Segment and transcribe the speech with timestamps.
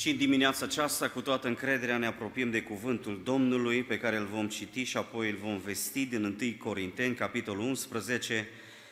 [0.00, 4.26] Și în dimineața aceasta, cu toată încrederea, ne apropiem de cuvântul Domnului pe care îl
[4.26, 8.48] vom citi și apoi îl vom vesti din 1 Corinteni, capitolul 11,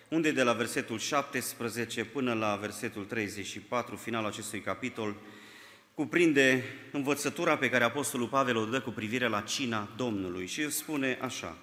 [0.09, 5.17] unde de la versetul 17 până la versetul 34, finalul acestui capitol,
[5.95, 10.71] cuprinde învățătura pe care Apostolul Pavel o dă cu privire la cina Domnului și îl
[10.71, 11.57] spune așa.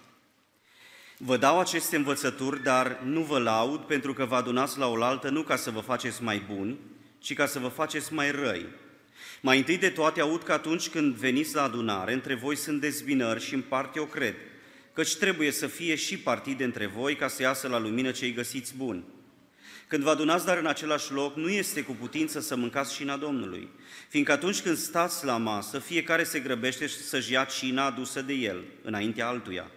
[1.17, 5.41] Vă dau aceste învățături, dar nu vă laud pentru că vă adunați la oaltă nu
[5.41, 6.77] ca să vă faceți mai buni,
[7.19, 8.65] ci ca să vă faceți mai răi.
[9.41, 13.43] Mai întâi de toate aud că atunci când veniți la adunare, între voi sunt dezbinări
[13.43, 14.35] și în parte o cred,
[14.93, 18.75] căci trebuie să fie și partide între voi ca să iasă la lumină cei găsiți
[18.75, 19.03] buni.
[19.87, 23.69] Când vă adunați dar în același loc, nu este cu putință să mâncați cina Domnului,
[24.09, 28.63] fiindcă atunci când stați la masă, fiecare se grăbește să-și ia cina adusă de el,
[28.83, 29.71] înaintea altuia.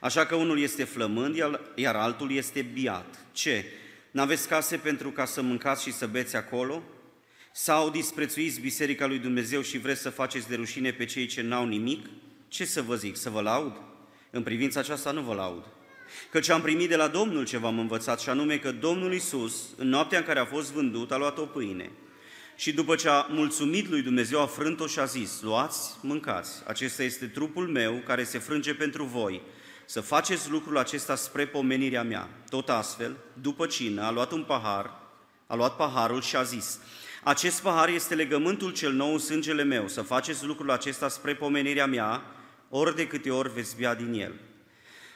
[0.00, 1.36] Așa că unul este flămând,
[1.74, 3.24] iar altul este biat.
[3.32, 3.64] Ce?
[4.10, 6.82] N-aveți case pentru ca să mâncați și să beți acolo?
[7.56, 11.66] Sau disprețuiți Biserica lui Dumnezeu și vreți să faceți de rușine pe cei ce n-au
[11.66, 12.06] nimic?
[12.48, 13.72] Ce să vă zic, să vă laud?
[14.30, 15.64] În privința aceasta nu vă laud.
[16.30, 19.88] Căci am primit de la Domnul ce v-am învățat, și anume că Domnul Isus, în
[19.88, 21.90] noaptea în care a fost vândut, a luat o pâine.
[22.56, 27.02] Și după ce a mulțumit lui Dumnezeu, a frânt-o și a zis, luați, mâncați, acesta
[27.02, 29.42] este trupul meu care se frânge pentru voi,
[29.86, 32.28] să faceți lucrul acesta spre pomenirea mea.
[32.48, 34.90] Tot astfel, după cină, a luat un pahar,
[35.46, 36.78] a luat paharul și a zis,
[37.24, 41.86] acest pahar este legământul cel nou în sângele meu, să faceți lucrul acesta spre pomenirea
[41.86, 42.22] mea,
[42.68, 44.32] ori de câte ori veți bea din el.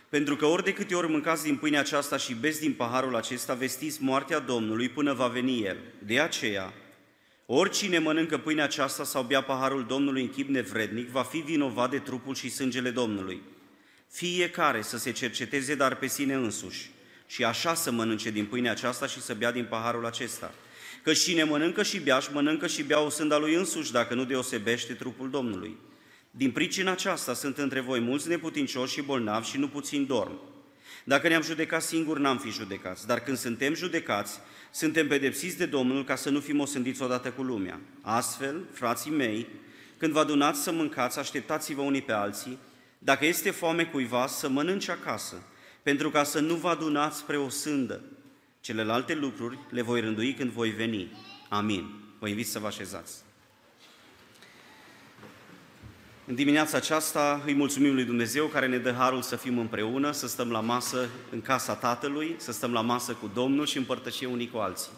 [0.09, 3.55] Pentru că ori de câte ori mâncați din pâinea aceasta și beți din paharul acesta,
[3.55, 5.77] vestiți moartea Domnului până va veni El.
[5.99, 6.73] De aceea,
[7.47, 11.99] oricine mănâncă pâinea aceasta sau bea paharul Domnului în chip nevrednic, va fi vinovat de
[11.99, 13.43] trupul și sângele Domnului.
[14.11, 16.91] Fiecare să se cerceteze, dar pe sine însuși,
[17.27, 20.53] și așa să mănânce din pâinea aceasta și să bea din paharul acesta.
[21.03, 24.25] Că cine mănâncă și bea, și mănâncă și bea o sânda lui însuși, dacă nu
[24.25, 25.77] deosebește trupul Domnului.
[26.31, 30.41] Din pricina aceasta sunt între voi mulți neputincioși și bolnavi și nu puțin dorm.
[31.05, 36.05] Dacă ne-am judecat singuri, n-am fi judecați, dar când suntem judecați, suntem pedepsiți de Domnul
[36.05, 37.81] ca să nu fim osândiți odată cu lumea.
[38.01, 39.47] Astfel, frații mei,
[39.97, 42.59] când vă adunați să mâncați, așteptați-vă unii pe alții,
[42.99, 45.43] dacă este foame cuiva, să mănânce acasă,
[45.83, 48.01] pentru ca să nu vă adunați spre o sândă.
[48.69, 51.13] Celelalte lucruri le voi rândui când voi veni.
[51.49, 51.91] Amin.
[52.19, 53.15] Vă invit să vă așezați.
[56.27, 60.27] În dimineața aceasta îi mulțumim lui Dumnezeu care ne dă harul să fim împreună, să
[60.27, 64.51] stăm la masă în casa Tatălui, să stăm la masă cu Domnul și împărtășim unii
[64.51, 64.93] cu alții.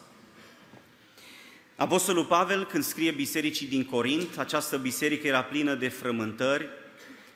[1.76, 6.68] Apostolul Pavel, când scrie bisericii din Corint, această biserică era plină de frământări,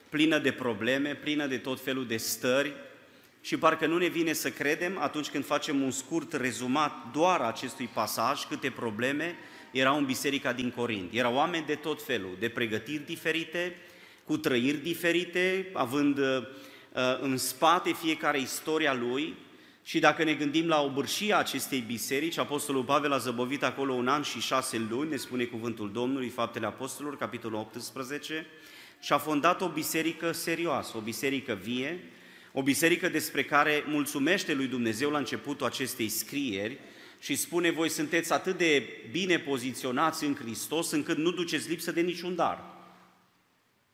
[0.09, 2.73] plină de probleme, plină de tot felul de stări
[3.45, 7.89] și parcă nu ne vine să credem atunci când facem un scurt rezumat doar acestui
[7.93, 9.35] pasaj, câte probleme
[9.71, 11.13] erau în biserica din Corint.
[11.13, 13.75] Erau oameni de tot felul, de pregătiri diferite,
[14.23, 16.43] cu trăiri diferite, având uh,
[17.21, 19.35] în spate fiecare istoria lui,
[19.83, 24.21] și dacă ne gândim la obârșia acestei biserici, Apostolul Pavel a zăbovit acolo un an
[24.21, 28.45] și șase luni, ne spune cuvântul Domnului, Faptele Apostolilor, capitolul 18,
[29.01, 31.99] și a fondat o biserică serioasă, o biserică vie,
[32.57, 36.79] o biserică despre care mulțumește lui Dumnezeu la începutul acestei scrieri
[37.19, 42.01] și spune, voi sunteți atât de bine poziționați în Hristos încât nu duceți lipsă de
[42.01, 42.63] niciun dar.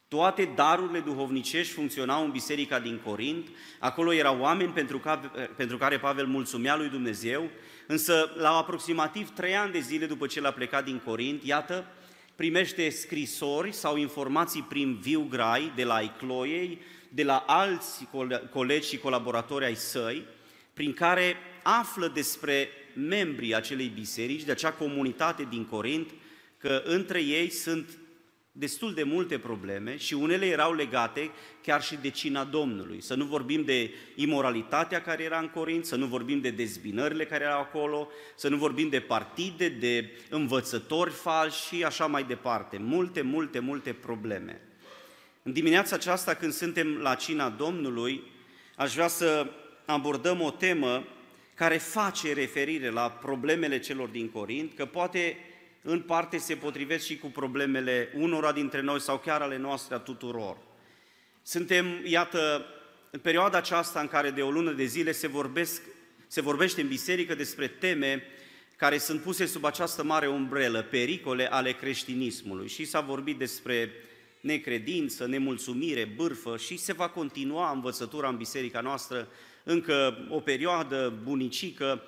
[0.07, 3.47] Toate darurile duhovnicești funcționau în biserica din Corint,
[3.79, 7.49] acolo erau oameni pentru care, pentru care Pavel mulțumea lui Dumnezeu,
[7.87, 11.85] însă la aproximativ trei ani de zile după ce l-a plecat din Corint, iată,
[12.35, 16.79] primește scrisori sau informații prin viu grai de la Icloiei,
[17.13, 18.07] de la alți
[18.51, 20.25] colegi și colaboratori ai săi,
[20.73, 26.09] prin care află despre membrii acelei biserici, de acea comunitate din Corint,
[26.57, 27.97] că între ei sunt
[28.51, 33.01] destul de multe probleme și unele erau legate chiar și de cina Domnului.
[33.01, 37.43] Să nu vorbim de imoralitatea care era în Corint, să nu vorbim de dezbinările care
[37.43, 42.77] erau acolo, să nu vorbim de partide, de învățători falși și așa mai departe.
[42.77, 44.61] Multe, multe, multe probleme.
[45.43, 48.23] În dimineața aceasta, când suntem la cina Domnului,
[48.75, 49.51] aș vrea să
[49.85, 51.07] abordăm o temă
[51.53, 55.37] care face referire la problemele celor din Corint, că poate
[55.81, 59.97] în parte se potrivesc și cu problemele unora dintre noi sau chiar ale noastre a
[59.97, 60.57] tuturor.
[61.41, 62.65] Suntem, iată,
[63.11, 65.81] în perioada aceasta în care de o lună de zile se, vorbesc,
[66.27, 68.23] se vorbește în biserică despre teme
[68.75, 72.67] care sunt puse sub această mare umbrelă, pericole ale creștinismului.
[72.67, 73.91] Și s-a vorbit despre
[74.41, 79.27] necredință, nemulțumire, bârfă și se va continua învățătura în biserica noastră
[79.63, 82.03] încă o perioadă bunicică,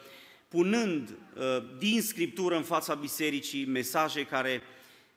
[0.48, 1.44] punând uh,
[1.78, 4.62] din Scriptură în fața bisericii mesaje care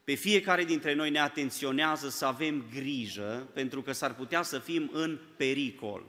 [0.04, 4.90] pe fiecare dintre noi ne atenționează să avem grijă, pentru că s-ar putea să fim
[4.92, 6.04] în pericol.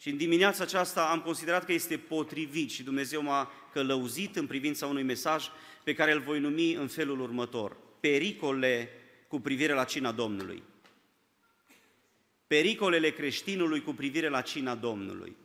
[0.00, 4.86] Și în dimineața aceasta am considerat că este potrivit și Dumnezeu m-a călăuzit în privința
[4.86, 5.44] unui mesaj
[5.84, 7.76] pe care îl voi numi în felul următor.
[8.00, 8.90] Pericole
[9.28, 10.62] cu privire la cina Domnului.
[12.46, 15.36] Pericolele creștinului cu privire la cina Domnului.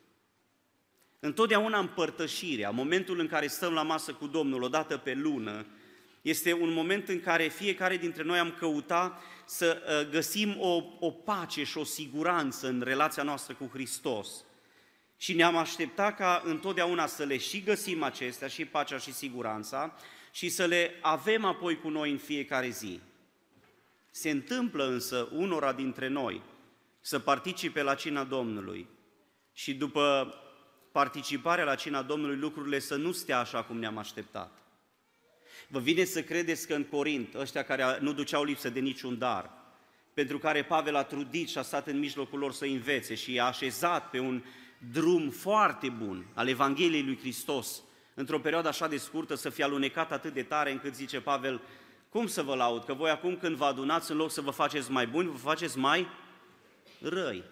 [1.20, 5.66] Întotdeauna împărtășirea, momentul în care stăm la masă cu Domnul, o dată pe lună,
[6.22, 11.12] este un moment în care fiecare dintre noi am căutat să uh, găsim o, o
[11.12, 14.46] pace și o siguranță în relația noastră cu Hristos.
[15.18, 19.96] Și ne-am așteptat ca întotdeauna să le și găsim acestea, și pacea și siguranța,
[20.32, 23.00] și să le avem apoi cu noi în fiecare zi.
[24.16, 26.42] Se întâmplă însă unora dintre noi
[27.00, 28.88] să participe la cina Domnului
[29.54, 30.34] și după
[30.92, 34.58] participarea la cina Domnului lucrurile să nu stea așa cum ne-am așteptat.
[35.68, 39.52] Vă vine să credeți că în Corint, ăștia care nu duceau lipsă de niciun dar,
[40.14, 43.46] pentru care Pavel a trudit și a stat în mijlocul lor să învețe și i-a
[43.46, 44.44] așezat pe un
[44.92, 47.82] drum foarte bun al Evangheliei lui Hristos,
[48.14, 51.62] într-o perioadă așa de scurtă, să fie alunecat atât de tare încât zice Pavel,
[52.14, 52.84] cum să vă laud?
[52.84, 55.78] Că voi acum când vă adunați, în loc să vă faceți mai buni, vă faceți
[55.78, 56.08] mai
[57.02, 57.44] răi.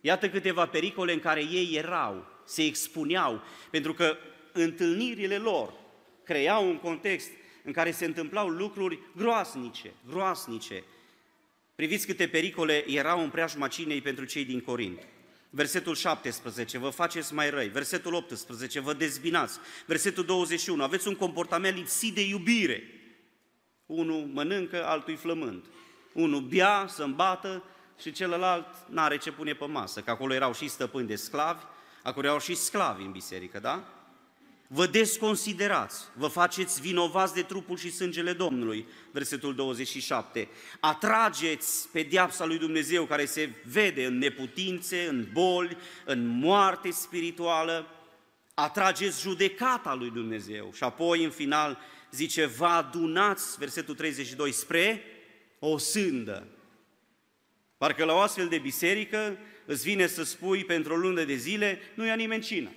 [0.00, 4.16] Iată câteva pericole în care ei erau, se expuneau, pentru că
[4.52, 5.72] întâlnirile lor
[6.24, 7.30] creau un context
[7.64, 10.84] în care se întâmplau lucruri groasnice, groasnice.
[11.74, 15.00] Priviți câte pericole erau în preajma cinei pentru cei din Corint.
[15.50, 17.68] Versetul 17, vă faceți mai răi.
[17.68, 19.58] Versetul 18, vă dezbinați.
[19.86, 23.01] Versetul 21, aveți un comportament lipsit de iubire.
[23.94, 25.64] Unul mănâncă, altul flămând.
[26.12, 27.62] Unul bea, să îmbată
[28.00, 31.62] și celălalt n-are ce pune pe masă, că acolo erau și stăpâni de sclavi,
[32.02, 33.84] acolo erau și sclavi în biserică, da?
[34.74, 40.48] vă desconsiderați, vă faceți vinovați de trupul și sângele Domnului, versetul 27.
[40.80, 47.86] Atrageți pe diapsa lui Dumnezeu care se vede în neputințe, în boli, în moarte spirituală,
[48.54, 51.78] atrageți judecata lui Dumnezeu și apoi în final
[52.12, 55.02] zice, vă adunați, versetul 32, spre
[55.58, 56.46] o sândă.
[57.78, 59.36] Parcă la o astfel de biserică
[59.66, 62.70] îți vine să spui pentru o lună de zile, nu ia nimeni cină.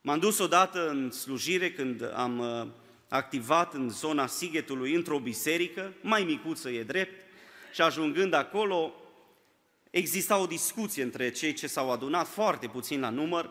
[0.00, 2.66] M-am dus odată în slujire când am uh,
[3.08, 7.24] activat în zona Sighetului într-o biserică, mai micuță e drept,
[7.72, 8.94] și ajungând acolo,
[9.90, 13.50] exista o discuție între cei ce s-au adunat, foarte puțin la număr,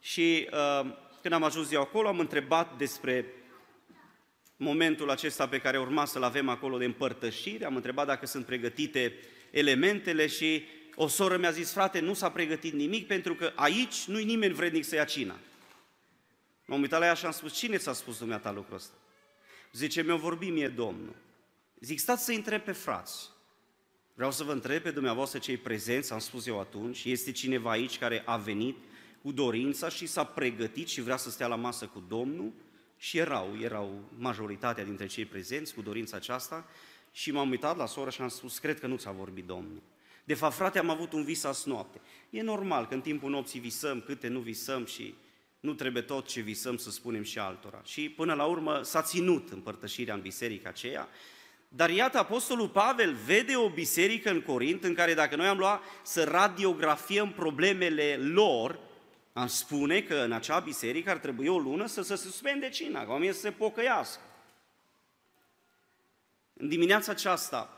[0.00, 0.90] și uh,
[1.22, 3.26] când am ajuns eu acolo, am întrebat despre
[4.60, 9.14] momentul acesta pe care urma să-l avem acolo de împărtășire, am întrebat dacă sunt pregătite
[9.50, 10.64] elementele și
[10.94, 14.84] o soră mi-a zis, frate, nu s-a pregătit nimic pentru că aici nu-i nimeni vrednic
[14.84, 15.38] să ia cina.
[16.64, 18.94] M-am uitat la ea și am spus, cine ți-a spus dumneata lucrul ăsta?
[19.72, 21.14] Zice, mi-a vorbit mie Domnul.
[21.80, 23.28] Zic, stați să întreb pe frați.
[24.14, 27.98] Vreau să vă întreb pe dumneavoastră cei prezenți, am spus eu atunci, este cineva aici
[27.98, 28.76] care a venit
[29.22, 32.52] cu dorința și s-a pregătit și vrea să stea la masă cu Domnul?
[33.02, 36.68] Și erau, erau majoritatea dintre cei prezenți cu dorința aceasta
[37.12, 39.82] și m-am uitat la soră și am spus, cred că nu ți-a vorbit Domnul.
[40.24, 42.00] De fapt, frate, am avut un vis azi noapte.
[42.30, 45.14] E normal că în timpul nopții visăm, câte nu visăm și
[45.60, 47.80] nu trebuie tot ce visăm să spunem și altora.
[47.84, 51.08] Și până la urmă s-a ținut împărtășirea în biserica aceea,
[51.68, 55.82] dar iată, Apostolul Pavel vede o biserică în Corint în care dacă noi am luat
[56.02, 58.78] să radiografiem problemele lor,
[59.32, 63.10] am spune că în acea biserică ar trebui o lună să se suspende cina, ca
[63.10, 64.20] oamenii să se pocăiască.
[66.54, 67.74] În dimineața aceasta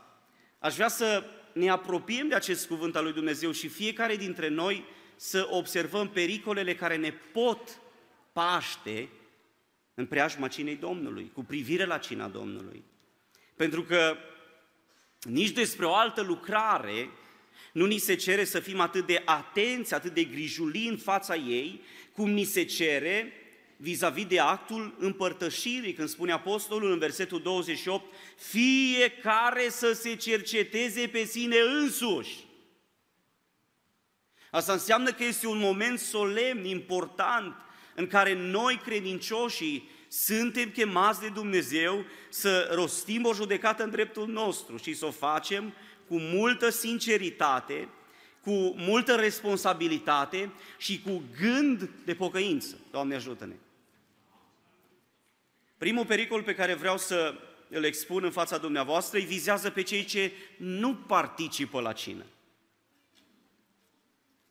[0.59, 4.85] aș vrea să ne apropiem de acest cuvânt al lui Dumnezeu și fiecare dintre noi
[5.15, 7.79] să observăm pericolele care ne pot
[8.33, 9.09] paște
[9.93, 12.83] în preajma cinei Domnului, cu privire la cina Domnului.
[13.55, 14.17] Pentru că
[15.21, 17.09] nici despre o altă lucrare
[17.73, 21.81] nu ni se cere să fim atât de atenți, atât de grijuli în fața ei,
[22.11, 23.33] cum ni se cere
[23.77, 31.23] vis-a-vis de actul împărtășirii, când spune Apostolul în versetul 28, fiecare să se cerceteze pe
[31.23, 32.35] sine însuși.
[34.51, 37.55] Asta înseamnă că este un moment solemn, important,
[37.95, 44.77] în care noi, credincioșii, suntem chemați de Dumnezeu să rostim o judecată în dreptul nostru
[44.77, 45.73] și să o facem
[46.07, 47.87] cu multă sinceritate,
[48.41, 52.77] cu multă responsabilitate și cu gând de pocăință.
[52.91, 53.53] Doamne ajută-ne!
[55.77, 57.35] Primul pericol pe care vreau să
[57.69, 62.23] îl expun în fața dumneavoastră îi vizează pe cei ce nu participă la cină.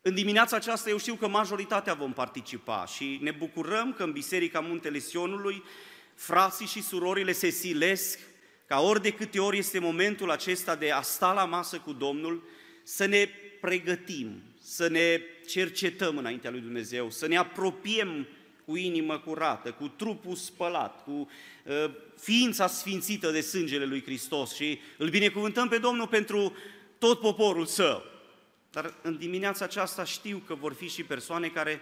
[0.01, 4.59] În dimineața aceasta eu știu că majoritatea vom participa și ne bucurăm că în Biserica
[4.59, 5.63] Muntele Sionului
[6.15, 8.19] frații și surorile se silesc
[8.67, 12.43] ca ori de câte ori este momentul acesta de a sta la masă cu Domnul,
[12.83, 13.29] să ne
[13.61, 18.27] pregătim, să ne cercetăm înaintea lui Dumnezeu, să ne apropiem
[18.65, 21.11] cu inimă curată, cu trupul spălat, cu
[21.65, 26.55] uh, ființa sfințită de sângele lui Hristos și îl binecuvântăm pe Domnul pentru
[26.97, 28.03] tot poporul său.
[28.71, 31.81] Dar în dimineața aceasta știu că vor fi și persoane care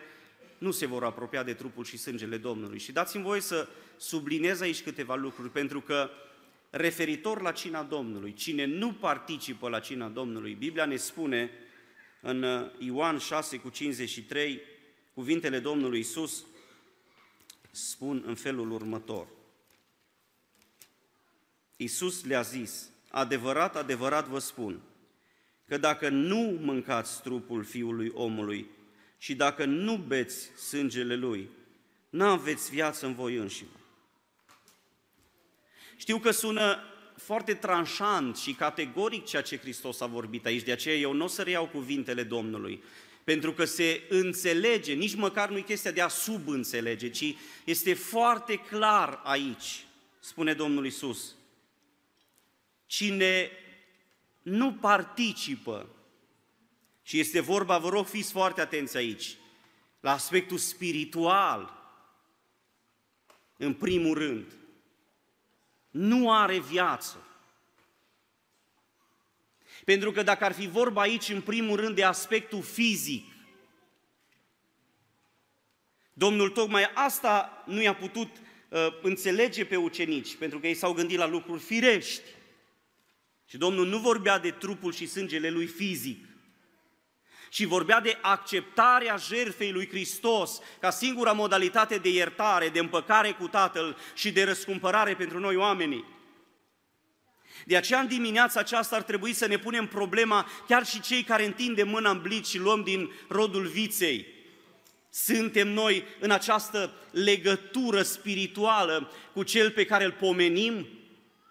[0.57, 2.79] nu se vor apropia de trupul și sângele Domnului.
[2.79, 6.09] Și dați-mi voie să subliniez aici câteva lucruri, pentru că
[6.71, 11.51] referitor la cina Domnului, cine nu participă la cina Domnului, Biblia ne spune
[12.21, 14.61] în Ioan 6 cu 53,
[15.13, 16.45] cuvintele Domnului Isus
[17.71, 19.27] spun în felul următor.
[21.75, 24.81] Isus le-a zis, adevărat, adevărat vă spun,
[25.67, 28.69] că dacă nu mâncați trupul Fiului omului
[29.17, 31.49] și dacă nu beți sângele Lui,
[32.09, 33.80] n-aveți viață în voi înșivă.
[36.01, 36.83] Știu că sună
[37.15, 41.27] foarte tranșant și categoric ceea ce Hristos a vorbit aici, de aceea eu nu o
[41.27, 42.83] să reiau cuvintele Domnului,
[43.23, 48.55] pentru că se înțelege, nici măcar nu e chestia de a subînțelege, ci este foarte
[48.55, 49.85] clar aici,
[50.19, 51.35] spune Domnul Isus.
[52.85, 53.51] Cine
[54.41, 55.89] nu participă,
[57.01, 59.37] și este vorba, vă rog, fiți foarte atenți aici,
[59.99, 61.73] la aspectul spiritual,
[63.57, 64.55] în primul rând,
[65.91, 67.25] nu are viață.
[69.85, 73.25] Pentru că dacă ar fi vorba aici, în primul rând, de aspectul fizic,
[76.13, 78.29] Domnul tocmai asta nu i-a putut
[78.69, 82.23] uh, înțelege pe ucenici, pentru că ei s-au gândit la lucruri firești.
[83.45, 86.25] Și Domnul nu vorbea de trupul și sângele lui fizic,
[87.53, 93.47] și vorbea de acceptarea jertfei lui Hristos ca singura modalitate de iertare, de împăcare cu
[93.47, 96.05] Tatăl și de răscumpărare pentru noi oamenii.
[97.65, 101.45] De aceea, în dimineața aceasta ar trebui să ne punem problema, chiar și cei care
[101.45, 104.25] întindem mâna în bliț și luăm din rodul viței.
[105.09, 110.87] Suntem noi în această legătură spirituală cu cel pe care îl pomenim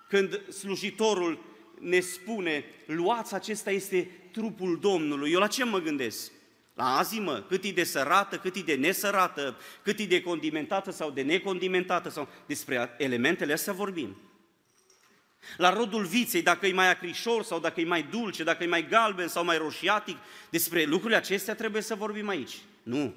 [0.08, 1.44] când slujitorul
[1.80, 5.32] ne spune, luați, acesta este trupul Domnului.
[5.32, 6.32] Eu la ce mă gândesc?
[6.74, 11.10] La azimă, cât e de sărată, cât e de nesărată, cât e de condimentată sau
[11.10, 14.16] de necondimentată, sau despre elementele astea vorbim.
[15.56, 18.88] La rodul viței, dacă e mai acrișor sau dacă e mai dulce, dacă e mai
[18.88, 20.16] galben sau mai roșiatic,
[20.50, 22.58] despre lucrurile acestea trebuie să vorbim aici.
[22.82, 23.14] Nu.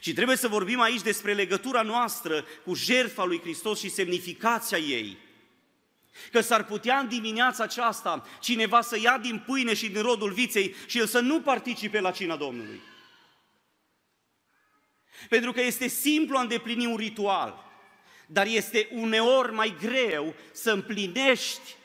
[0.00, 5.18] Și trebuie să vorbim aici despre legătura noastră cu jertfa lui Hristos și semnificația ei.
[6.32, 10.74] Că s-ar putea în dimineața aceasta cineva să ia din pâine și din rodul viței
[10.86, 12.80] și el să nu participe la cina Domnului.
[15.28, 17.64] Pentru că este simplu a îndeplini un ritual,
[18.26, 21.76] dar este uneori mai greu să împlinești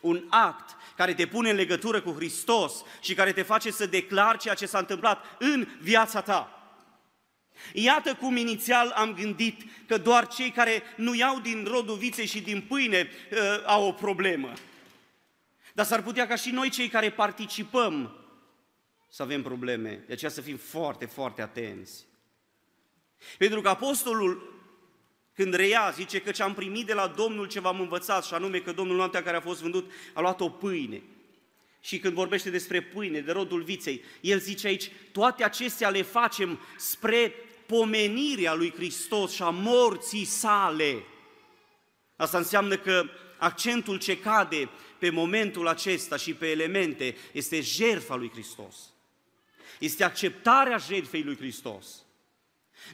[0.00, 4.38] un act care te pune în legătură cu Hristos și care te face să declari
[4.38, 6.55] ceea ce s-a întâmplat în viața ta.
[7.72, 12.40] Iată cum inițial am gândit că doar cei care nu iau din rodul viței și
[12.40, 14.52] din pâine uh, au o problemă.
[15.72, 18.16] Dar s-ar putea ca și noi cei care participăm
[19.08, 20.04] să avem probleme.
[20.06, 22.06] De aceea să fim foarte, foarte atenți.
[23.38, 24.60] Pentru că apostolul,
[25.34, 28.58] când reia, zice că ce am primit de la Domnul ce v-am învățat, și anume
[28.58, 31.02] că Domnul noaptea care a fost vândut a luat o pâine.
[31.80, 36.60] Și când vorbește despre pâine, de rodul viței, el zice aici, toate acestea le facem
[36.76, 37.34] spre
[37.66, 41.02] pomenirea lui Hristos și a morții sale.
[42.16, 43.04] Asta înseamnă că
[43.38, 44.68] accentul ce cade
[44.98, 48.76] pe momentul acesta și pe elemente este jertfa lui Hristos.
[49.78, 51.86] Este acceptarea jertfei lui Hristos.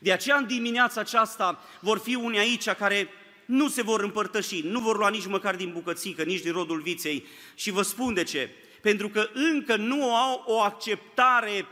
[0.00, 3.09] De aceea în dimineața aceasta vor fi unii aici care
[3.45, 7.26] nu se vor împărtăși, nu vor lua nici măcar din bucățică, nici din rodul viței.
[7.55, 8.50] Și vă spun de ce.
[8.81, 11.67] Pentru că încă nu au o acceptare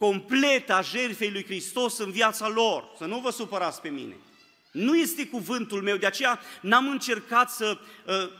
[0.00, 2.84] completă a jertfei lui Hristos în viața lor.
[2.98, 4.16] Să nu vă supărați pe mine.
[4.70, 8.30] Nu este cuvântul meu, de aceea n-am încercat să uh,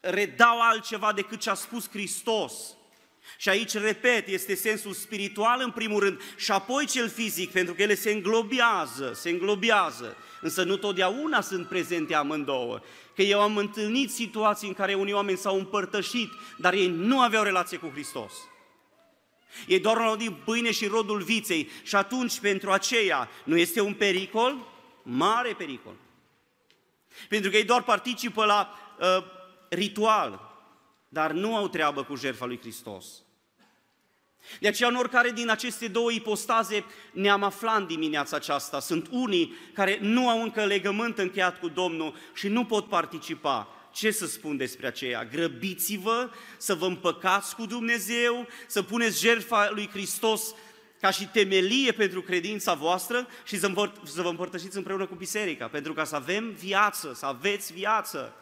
[0.00, 2.52] redau altceva decât ce a spus Hristos.
[3.36, 7.82] Și aici, repet, este sensul spiritual în primul rând și apoi cel fizic, pentru că
[7.82, 10.16] ele se înglobează, se înglobează.
[10.40, 12.80] Însă nu totdeauna sunt prezente amândouă.
[13.14, 17.42] Că eu am întâlnit situații în care unii oameni s-au împărtășit, dar ei nu aveau
[17.42, 18.32] relație cu Hristos.
[19.66, 23.94] Ei doar au din pâine și rodul viței și atunci pentru aceea nu este un
[23.94, 24.66] pericol?
[25.02, 25.94] Mare pericol.
[27.28, 29.24] Pentru că ei doar participă la uh,
[29.68, 30.40] ritual,
[31.08, 33.06] dar nu au treabă cu jertfa lui Hristos.
[34.60, 38.80] De aceea, în oricare din aceste două ipostaze ne-am aflat în dimineața aceasta.
[38.80, 43.68] Sunt unii care nu au încă legământ încheiat cu Domnul și nu pot participa.
[43.92, 45.24] Ce să spun despre aceea?
[45.24, 50.54] Grăbiți-vă să vă împăcați cu Dumnezeu, să puneți jertfa lui Hristos
[51.00, 53.68] ca și temelie pentru credința voastră și să
[54.22, 58.34] vă împărtășiți împreună cu biserica, pentru ca să avem viață, să aveți viață.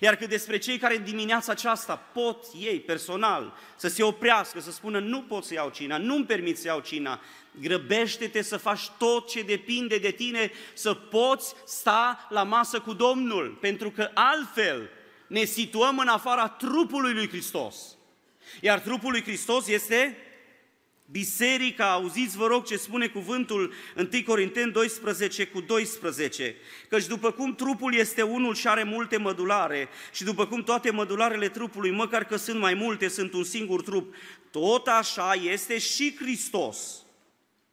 [0.00, 4.70] Iar cât despre cei care în dimineața aceasta pot ei personal să se oprească, să
[4.70, 7.20] spună nu pot să iau cina, nu-mi permit să iau cina,
[7.60, 13.58] grăbește-te să faci tot ce depinde de tine, să poți sta la masă cu Domnul,
[13.60, 14.90] pentru că altfel
[15.26, 17.76] ne situăm în afara trupului lui Hristos.
[18.60, 20.16] Iar trupul lui Hristos este
[21.12, 26.56] Biserica, auziți vă rog ce spune cuvântul 1 Corinteni 12 cu 12,
[26.88, 31.48] căci după cum trupul este unul și are multe mădulare și după cum toate mădularele
[31.48, 34.14] trupului, măcar că sunt mai multe, sunt un singur trup,
[34.50, 37.01] tot așa este și Hristos.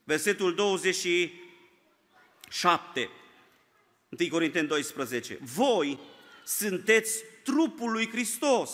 [0.09, 3.09] Versetul 27,
[4.19, 5.99] 1 Corinteni 12, voi
[6.45, 8.71] sunteți trupul lui Hristos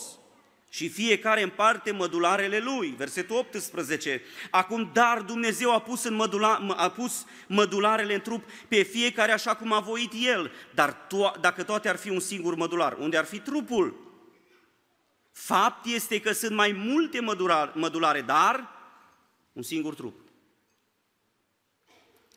[0.69, 2.93] și fiecare în parte mădularele lui.
[2.97, 4.21] Versetul 18.
[4.49, 9.55] Acum, dar Dumnezeu a pus, în mădula, a pus mădularele în trup pe fiecare așa
[9.55, 10.51] cum a voit El.
[10.73, 14.13] Dar to- dacă toate ar fi un singur mădular, unde ar fi trupul?
[15.31, 17.19] Fapt este că sunt mai multe
[17.73, 18.69] mădulare, dar
[19.53, 20.23] un singur trup.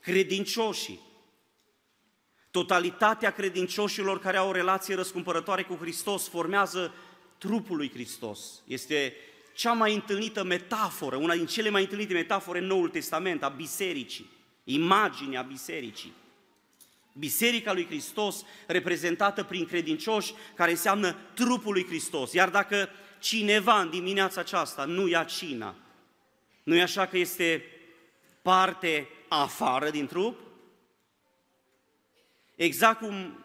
[0.00, 1.00] Credincioșii,
[2.50, 6.94] totalitatea credincioșilor care au o relație răscumpărătoare cu Hristos formează
[7.38, 8.62] trupul lui Hristos.
[8.66, 9.14] Este
[9.54, 14.30] cea mai întâlnită metaforă, una din cele mai întâlnite metafore în Noul Testament a bisericii,
[14.64, 16.12] imaginea bisericii.
[17.12, 22.32] Biserica lui Hristos reprezentată prin credincioși care înseamnă trupul lui Hristos.
[22.32, 22.88] Iar dacă
[23.18, 25.74] cineva în dimineața aceasta nu ia cina,
[26.62, 27.64] nu e așa că este
[28.42, 30.38] parte afară din trup?
[32.54, 33.44] Exact cum,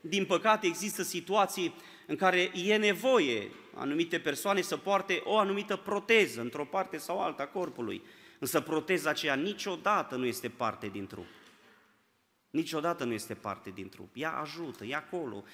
[0.00, 1.74] din păcate, există situații
[2.06, 7.42] în care e nevoie anumite persoane să poarte o anumită proteză într-o parte sau alta
[7.42, 8.02] a corpului.
[8.38, 11.26] Însă proteza aceea niciodată nu este parte din trup.
[12.50, 14.10] Niciodată nu este parte din trup.
[14.12, 15.44] Ea ajută, e acolo.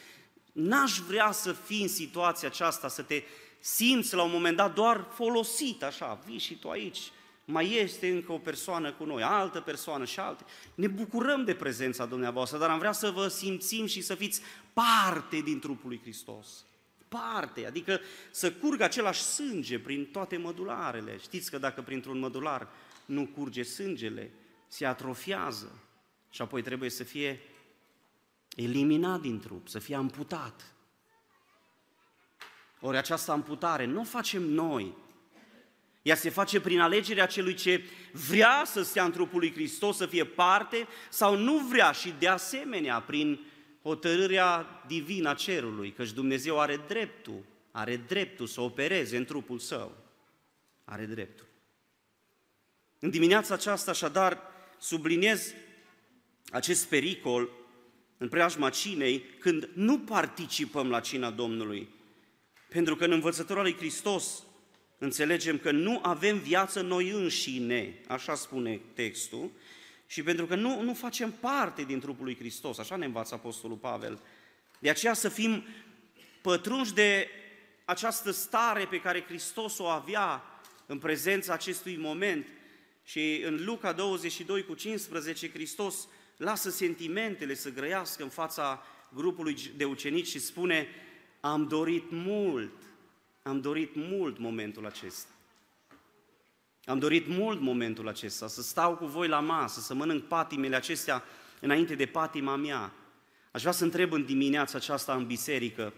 [0.53, 3.23] N-aș vrea să fii în situația aceasta, să te
[3.61, 6.99] simți la un moment dat doar folosit așa, vii și tu aici,
[7.51, 10.45] mai este încă o persoană cu noi, altă persoană și alte.
[10.75, 14.41] Ne bucurăm de prezența dumneavoastră, dar am vrea să vă simțim și să fiți
[14.73, 16.65] parte din trupul lui Hristos.
[17.09, 21.19] Parte, adică să curgă același sânge prin toate mădularele.
[21.19, 22.69] Știți că dacă printr-un mădular
[23.05, 24.31] nu curge sângele,
[24.69, 25.79] se atrofiază
[26.31, 27.41] și apoi trebuie să fie
[28.57, 30.75] eliminat din trup, să fie amputat.
[32.81, 34.95] Ori această amputare nu o facem noi,
[36.03, 40.07] ea se face prin alegerea celui ce vrea să stea în trupul lui Hristos, să
[40.07, 43.41] fie parte sau nu vrea și de asemenea prin
[43.83, 49.97] hotărârea divină a cerului, căci Dumnezeu are dreptul, are dreptul să opereze în trupul său.
[50.85, 51.47] Are dreptul.
[52.99, 54.43] În dimineața aceasta, așadar,
[54.79, 55.55] subliniez
[56.51, 57.51] acest pericol
[58.19, 61.89] în preajma cinei când nu participăm la cina Domnului.
[62.69, 64.43] Pentru că în învățătura lui Hristos
[65.03, 69.51] înțelegem că nu avem viață noi înșine, așa spune textul,
[70.07, 73.77] și pentru că nu, nu facem parte din trupul lui Hristos, așa ne învață Apostolul
[73.77, 74.21] Pavel.
[74.79, 75.65] De aceea să fim
[76.41, 77.29] pătrunși de
[77.85, 80.43] această stare pe care Hristos o avea
[80.87, 82.47] în prezența acestui moment.
[83.05, 88.83] Și în Luca 22 cu 15, Hristos lasă sentimentele să grăiască în fața
[89.15, 90.89] grupului de ucenici și spune,
[91.41, 92.90] am dorit mult
[93.51, 95.29] am dorit mult momentul acesta.
[96.85, 101.23] Am dorit mult momentul acesta, să stau cu voi la masă, să mănânc patimele acestea
[101.61, 102.93] înainte de patima mea.
[103.51, 105.93] Aș vrea să întreb în dimineața aceasta în biserică,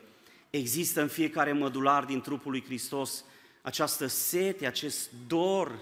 [0.51, 3.25] există în fiecare mădular din trupul lui Hristos
[3.63, 5.79] această sete, acest dor,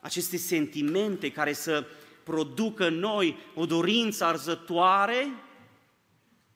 [0.00, 1.86] aceste sentimente care să
[2.22, 5.28] producă în noi o dorință arzătoare?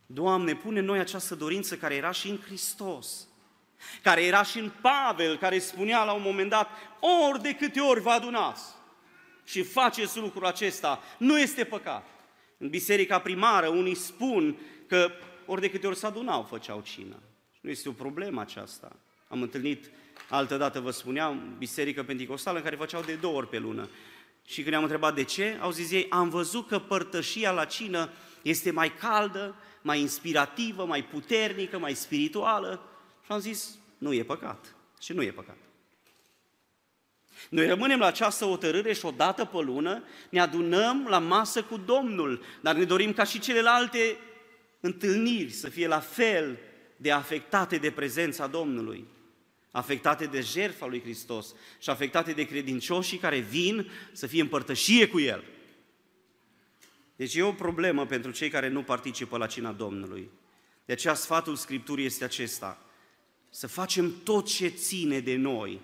[0.06, 3.28] Doamne, pune în noi această dorință care era și în Hristos
[4.02, 6.68] care era și în Pavel, care spunea la un moment dat,
[7.28, 8.62] ori de câte ori vă adunați
[9.44, 12.06] și faceți lucrul acesta, nu este păcat.
[12.58, 15.10] În biserica primară, unii spun că
[15.46, 17.22] ori de câte ori se adunau, făceau cină.
[17.60, 18.96] Nu este o problemă aceasta.
[19.28, 19.90] Am întâlnit,
[20.28, 23.88] altă dată vă spuneam, biserică pentecostală în care făceau de două ori pe lună.
[24.44, 28.10] Și când am întrebat de ce, au zis ei, am văzut că părtășia la cină
[28.42, 32.87] este mai caldă, mai inspirativă, mai puternică, mai spirituală
[33.28, 34.74] și am zis, nu e păcat.
[35.00, 35.56] Și nu e păcat.
[37.50, 42.42] Noi rămânem la această hotărâre și odată pe lună ne adunăm la masă cu Domnul,
[42.60, 44.16] dar ne dorim ca și celelalte
[44.80, 46.58] întâlniri să fie la fel
[46.96, 49.06] de afectate de prezența Domnului,
[49.70, 55.20] afectate de jertfa lui Hristos și afectate de credincioșii care vin să fie împărtășie cu
[55.20, 55.44] El.
[57.16, 60.30] Deci e o problemă pentru cei care nu participă la cina Domnului.
[60.84, 62.82] De aceea sfatul Scripturii este acesta,
[63.50, 65.80] să facem tot ce ține de noi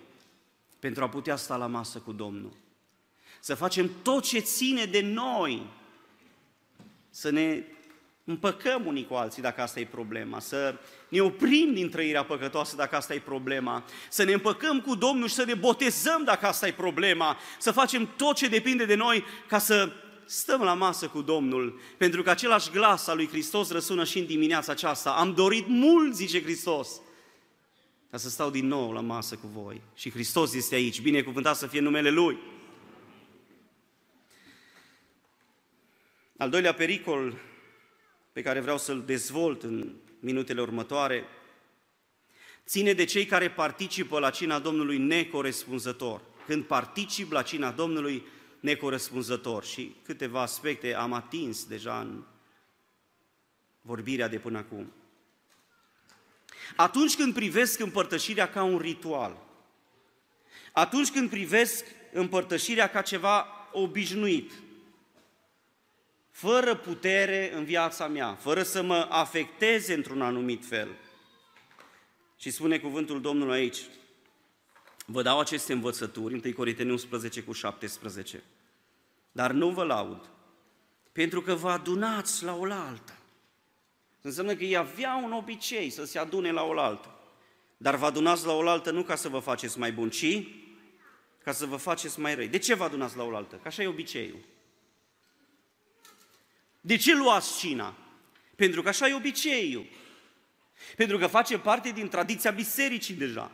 [0.79, 2.51] pentru a putea sta la masă cu Domnul.
[3.39, 5.67] Să facem tot ce ține de noi,
[7.09, 7.63] să ne
[8.23, 10.75] împăcăm unii cu alții dacă asta e problema, să
[11.09, 15.33] ne oprim din trăirea păcătoasă dacă asta e problema, să ne împăcăm cu Domnul și
[15.33, 19.57] să ne botezăm dacă asta e problema, să facem tot ce depinde de noi ca
[19.57, 19.91] să
[20.25, 24.25] stăm la masă cu Domnul, pentru că același glas al lui Hristos răsună și în
[24.25, 25.11] dimineața aceasta.
[25.11, 27.01] Am dorit mult, zice Hristos,
[28.09, 29.81] ca să stau din nou la masă cu voi.
[29.95, 32.37] Și Hristos este aici, binecuvântat să fie numele Lui.
[36.37, 37.37] Al doilea pericol
[38.31, 41.23] pe care vreau să-l dezvolt în minutele următoare,
[42.65, 46.21] ține de cei care participă la cina Domnului necorespunzător.
[46.45, 48.25] Când particip la cina Domnului
[48.59, 52.23] necorespunzător și câteva aspecte am atins deja în
[53.81, 54.91] vorbirea de până acum.
[56.75, 59.37] Atunci când privesc împărtășirea ca un ritual,
[60.71, 64.51] atunci când privesc împărtășirea ca ceva obișnuit,
[66.31, 70.89] fără putere în viața mea, fără să mă afecteze într-un anumit fel.
[72.37, 73.79] Și spune cuvântul Domnului aici,
[75.05, 78.43] vă dau aceste învățături, 1 Corinteni 11 cu 17,
[79.31, 80.29] dar nu vă laud,
[81.11, 83.14] pentru că vă adunați la oaltă.
[84.25, 87.15] Înseamnă că ei aveau un obicei să se adune la oaltă.
[87.77, 90.47] Dar vă adunați la oaltă nu ca să vă faceți mai buni, ci
[91.43, 92.47] ca să vă faceți mai răi.
[92.47, 93.55] De ce vă adunați la oaltă?
[93.55, 94.39] Că așa e obiceiul.
[96.81, 97.95] De ce luați cina?
[98.55, 99.85] Pentru că așa e obiceiul.
[100.95, 103.51] Pentru că face parte din tradiția bisericii deja.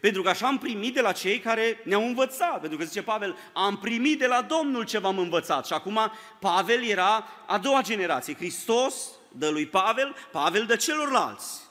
[0.00, 2.60] Pentru că așa am primit de la cei care ne-au învățat.
[2.60, 5.66] Pentru că zice Pavel, am primit de la Domnul ce v-am învățat.
[5.66, 8.34] Și acum Pavel era a doua generație.
[8.34, 11.62] Hristos dă lui Pavel, Pavel dă celorlalți.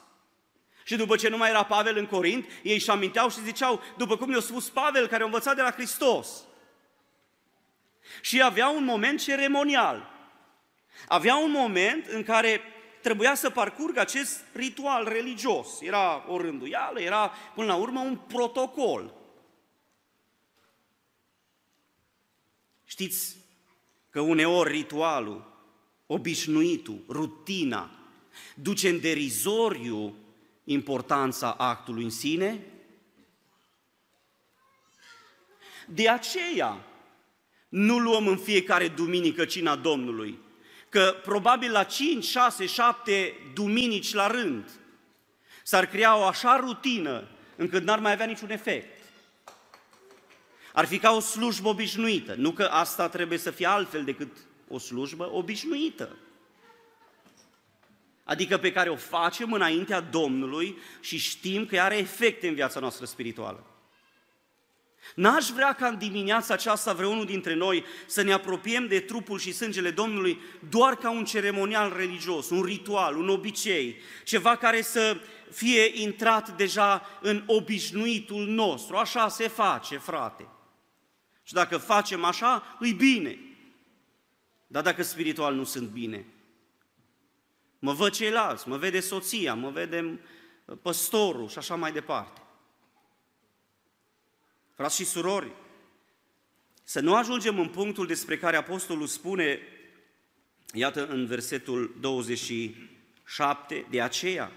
[0.84, 4.18] Și după ce nu mai era Pavel în Corint, ei își aminteau și ziceau, după
[4.18, 6.44] cum ne-a spus Pavel, care a învățat de la Hristos.
[8.22, 10.12] Și avea un moment ceremonial.
[11.08, 12.62] Avea un moment în care
[13.02, 15.82] trebuia să parcurgă acest ritual religios.
[15.82, 19.14] Era o rânduială, era până la urmă un protocol.
[22.86, 23.38] Știți
[24.10, 25.53] că uneori ritualul,
[26.14, 27.90] obișnuitul, rutina,
[28.56, 30.16] duce în derizoriu
[30.64, 32.60] importanța actului în sine?
[35.88, 36.86] De aceea
[37.70, 40.40] nu luăm în fiecare duminică cina Domnului,
[40.90, 44.70] că probabil la 5, 6, 7 duminici la rând
[45.64, 48.98] s-ar crea o așa rutină încât n-ar mai avea niciun efect.
[50.74, 52.34] Ar fi ca o slujbă obișnuită.
[52.38, 54.38] Nu că asta trebuie să fie altfel decât
[54.74, 56.18] o slujbă obișnuită.
[58.24, 63.06] Adică pe care o facem înaintea Domnului și știm că are efecte în viața noastră
[63.06, 63.68] spirituală.
[65.16, 69.52] N-aș vrea ca în dimineața aceasta vreunul dintre noi să ne apropiem de trupul și
[69.52, 75.18] sângele Domnului doar ca un ceremonial religios, un ritual, un obicei, ceva care să
[75.52, 78.96] fie intrat deja în obișnuitul nostru.
[78.96, 80.48] Așa se face, frate.
[81.44, 83.53] Și dacă facem așa, îi bine.
[84.74, 86.26] Dar dacă spiritual nu sunt bine,
[87.80, 90.20] mă văd ceilalți, mă vede soția, mă vede
[90.82, 92.42] păstorul și așa mai departe.
[94.76, 95.52] Frați și surori,
[96.84, 99.60] să nu ajungem în punctul despre care Apostolul spune,
[100.74, 104.52] iată în versetul 27, de aceea,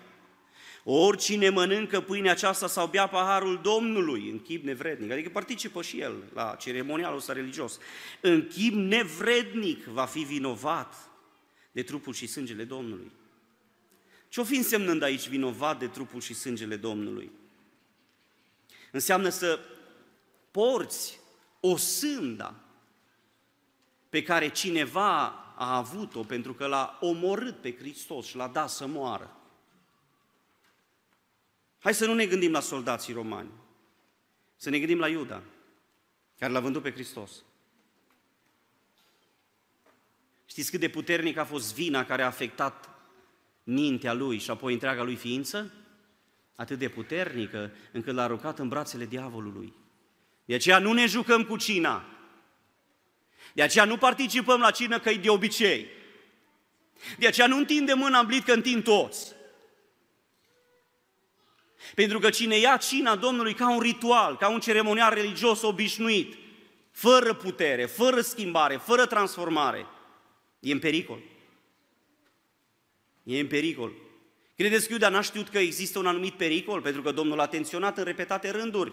[0.89, 6.15] oricine mănâncă pâinea aceasta sau bea paharul Domnului în chip nevrednic, adică participă și el
[6.35, 7.79] la ceremonialul ăsta religios,
[8.21, 10.95] în chip nevrednic va fi vinovat
[11.73, 13.13] de trupul și sângele Domnului.
[14.29, 17.31] Ce-o fi însemnând aici vinovat de trupul și sângele Domnului?
[18.91, 19.59] Înseamnă să
[20.51, 21.21] porți
[21.61, 22.55] o sânda
[24.09, 25.25] pe care cineva
[25.57, 29.37] a avut-o pentru că l-a omorât pe Hristos și l-a dat să moară.
[31.87, 33.51] Hai să nu ne gândim la soldații romani,
[34.57, 35.43] să ne gândim la Iuda,
[36.39, 37.31] care l-a vândut pe Hristos.
[40.47, 42.91] Știți cât de puternic a fost vina care a afectat
[43.65, 45.73] mintea lui și apoi întreaga lui ființă?
[46.57, 49.73] Atât de puternică încât l-a aruncat în brațele diavolului.
[50.45, 52.05] De aceea nu ne jucăm cu cina.
[53.55, 55.87] De aceea nu participăm la cină că e de obicei.
[57.19, 59.36] De aceea nu întindem mâna în blit că întind toți.
[61.95, 66.35] Pentru că cine ia cina Domnului ca un ritual, ca un ceremonial religios obișnuit,
[66.91, 69.87] fără putere, fără schimbare, fără transformare,
[70.61, 71.19] e în pericol.
[73.23, 73.93] E în pericol.
[74.57, 76.81] Credeți că Iuda n-a știut că există un anumit pericol?
[76.81, 78.93] Pentru că Domnul a atenționat în repetate rânduri.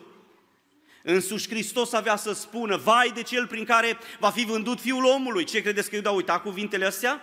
[1.03, 5.43] Însuși Hristos avea să spună, vai de cel prin care va fi vândut Fiul omului.
[5.43, 7.21] Ce credeți că Iuda a uitat cuvintele astea?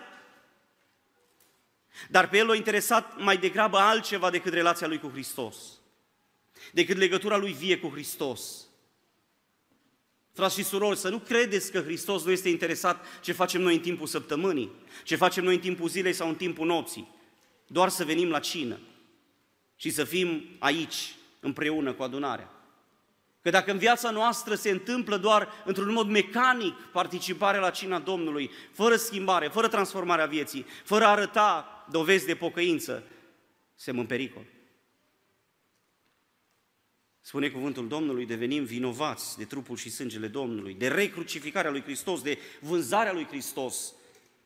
[2.09, 5.57] Dar pe el l-a interesat mai degrabă altceva decât relația lui cu Hristos,
[6.73, 8.65] decât legătura lui vie cu Hristos.
[10.33, 13.81] Frați și surori, să nu credeți că Hristos nu este interesat ce facem noi în
[13.81, 14.71] timpul săptămânii,
[15.03, 17.15] ce facem noi în timpul zilei sau în timpul nopții,
[17.67, 18.79] doar să venim la cină
[19.75, 22.60] și să fim aici, împreună cu adunarea.
[23.41, 28.51] Că dacă în viața noastră se întâmplă doar într-un mod mecanic participarea la cina Domnului,
[28.71, 33.03] fără schimbare, fără transformarea vieții, fără a arăta dovezi de pocăință,
[33.75, 34.45] se în pericol.
[37.21, 42.37] Spune cuvântul Domnului, devenim vinovați de trupul și sângele Domnului, de recrucificarea lui Hristos, de
[42.59, 43.93] vânzarea lui Hristos,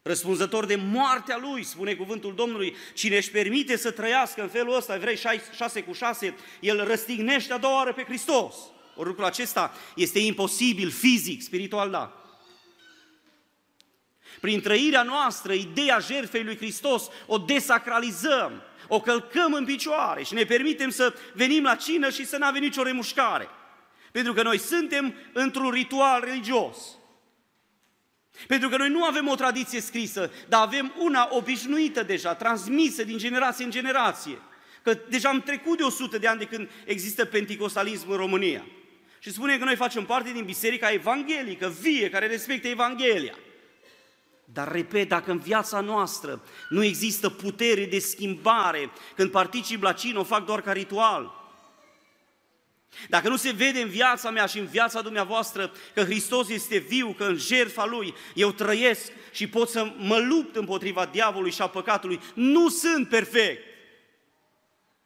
[0.02, 4.98] răspunzător de moartea lui, spune cuvântul Domnului, cine își permite să trăiască în felul ăsta,
[4.98, 5.18] vrei
[5.56, 8.56] 6 cu 6, el răstignește a doua oară pe Hristos.
[8.96, 12.26] Ori lucrul acesta este imposibil, fizic, spiritual, da.
[14.40, 20.44] Prin trăirea noastră, ideea jertfei lui Hristos o desacralizăm, o călcăm în picioare și ne
[20.44, 23.50] permitem să venim la cină și să nu avem nicio remușcare.
[24.12, 26.78] Pentru că noi suntem într-un ritual religios.
[28.48, 33.18] Pentru că noi nu avem o tradiție scrisă, dar avem una obișnuită deja, transmisă din
[33.18, 34.42] generație în generație.
[34.84, 38.66] Că deja am trecut de 100 de ani de când există penticostalism în România.
[39.26, 43.38] Și spune că noi facem parte din biserica evanghelică, vie, care respectă Evanghelia.
[44.46, 50.20] Dar, repet, dacă în viața noastră nu există putere de schimbare, când particip la cină,
[50.20, 51.50] o fac doar ca ritual,
[53.10, 57.14] dacă nu se vede în viața mea și în viața dumneavoastră că Hristos este viu,
[57.18, 61.68] că în jertfa Lui eu trăiesc și pot să mă lupt împotriva diavolului și a
[61.68, 63.75] păcatului, nu sunt perfect.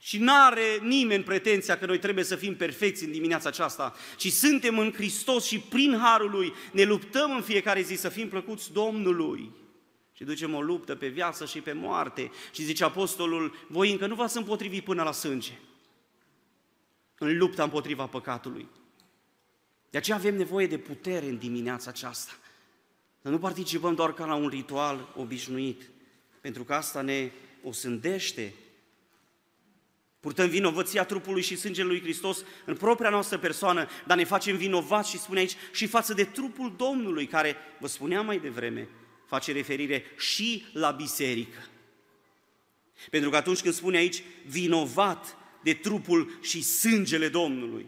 [0.02, 4.32] Și nu are nimeni pretenția că noi trebuie să fim perfecți în dimineața aceasta, ci
[4.32, 8.72] suntem în Hristos și prin Harul Lui ne luptăm în fiecare zi să fim plăcuți
[8.72, 9.52] Domnului.
[10.14, 12.32] Și ducem o luptă pe viață și pe moarte.
[12.54, 15.54] Și zice apostolul, voi încă nu v-ați împotrivit până la sânge.
[17.18, 18.68] În lupta împotriva păcatului.
[19.90, 22.32] De aceea avem nevoie de putere în dimineața aceasta.
[23.22, 25.90] Să nu participăm doar ca la un ritual obișnuit,
[26.42, 27.32] pentru că asta ne
[27.64, 28.54] osândește
[30.20, 35.10] Purtăm vinovăția trupului și sângele lui Hristos în propria noastră persoană, dar ne facem vinovați
[35.10, 38.90] și spune aici și față de trupul Domnului, care, vă spuneam mai devreme,
[39.26, 41.68] face referire și la biserică.
[43.10, 47.86] Pentru că atunci când spune aici vinovat de trupul și sângele Domnului,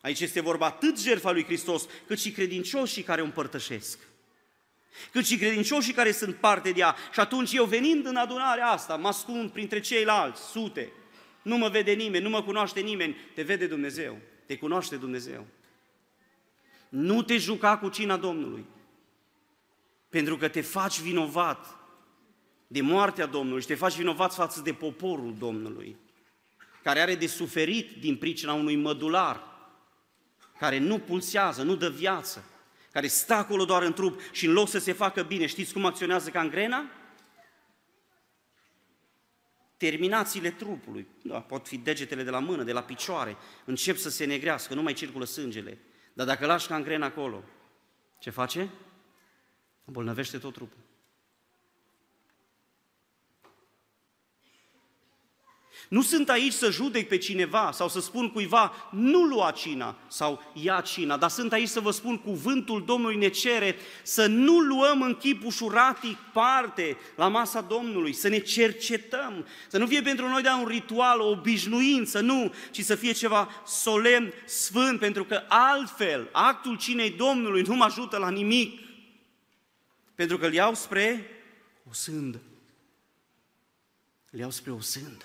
[0.00, 3.98] aici este vorba atât jertfa lui Hristos, cât și credincioșii care o împărtășesc
[5.12, 6.96] cât și credincioșii care sunt parte de ea.
[7.12, 10.92] Și atunci eu venind în adunarea asta, mă ascund printre ceilalți, sute,
[11.42, 15.46] nu mă vede nimeni, nu mă cunoaște nimeni, te vede Dumnezeu, te cunoaște Dumnezeu.
[16.88, 18.64] Nu te juca cu cina Domnului,
[20.08, 21.66] pentru că te faci vinovat
[22.66, 25.96] de moartea Domnului și te faci vinovat față de poporul Domnului,
[26.82, 29.48] care are de suferit din pricina unui mădular,
[30.58, 32.49] care nu pulsează, nu dă viață
[32.92, 35.84] care stă acolo doar în trup și în loc să se facă bine, știți cum
[35.84, 36.84] acționează gangrena?
[39.76, 44.24] Terminațiile trupului, da, pot fi degetele de la mână, de la picioare, încep să se
[44.24, 45.78] negrească, nu mai circulă sângele.
[46.12, 47.42] Dar dacă lași gangrena acolo,
[48.18, 48.70] ce face?
[49.84, 50.89] Îmbolnăvește tot trupul.
[55.90, 60.42] Nu sunt aici să judec pe cineva sau să spun cuiva nu lua cina sau
[60.52, 65.02] ia cina, dar sunt aici să vă spun cuvântul Domnului ne cere să nu luăm
[65.02, 70.42] în chip ușuratic parte la masa Domnului, să ne cercetăm, să nu fie pentru noi
[70.42, 76.28] de un ritual, o obișnuință, nu, ci să fie ceva solemn, sfânt, pentru că altfel
[76.32, 78.80] actul cinei Domnului nu mă ajută la nimic,
[80.14, 81.30] pentru că îl iau spre
[81.88, 82.40] o sândă.
[84.30, 85.24] Îl iau spre o sândă.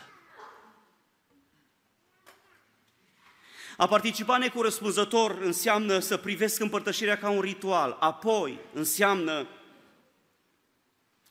[3.77, 9.47] A participa necorespunzător înseamnă să privesc împărtășirea ca un ritual, apoi înseamnă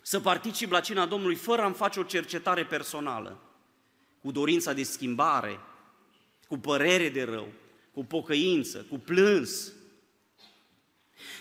[0.02, 3.38] să particip la cina Domnului fără a-mi face o cercetare personală,
[4.22, 5.60] cu dorința de schimbare,
[6.48, 7.48] cu părere de rău,
[7.92, 9.72] cu pocăință, cu plâns.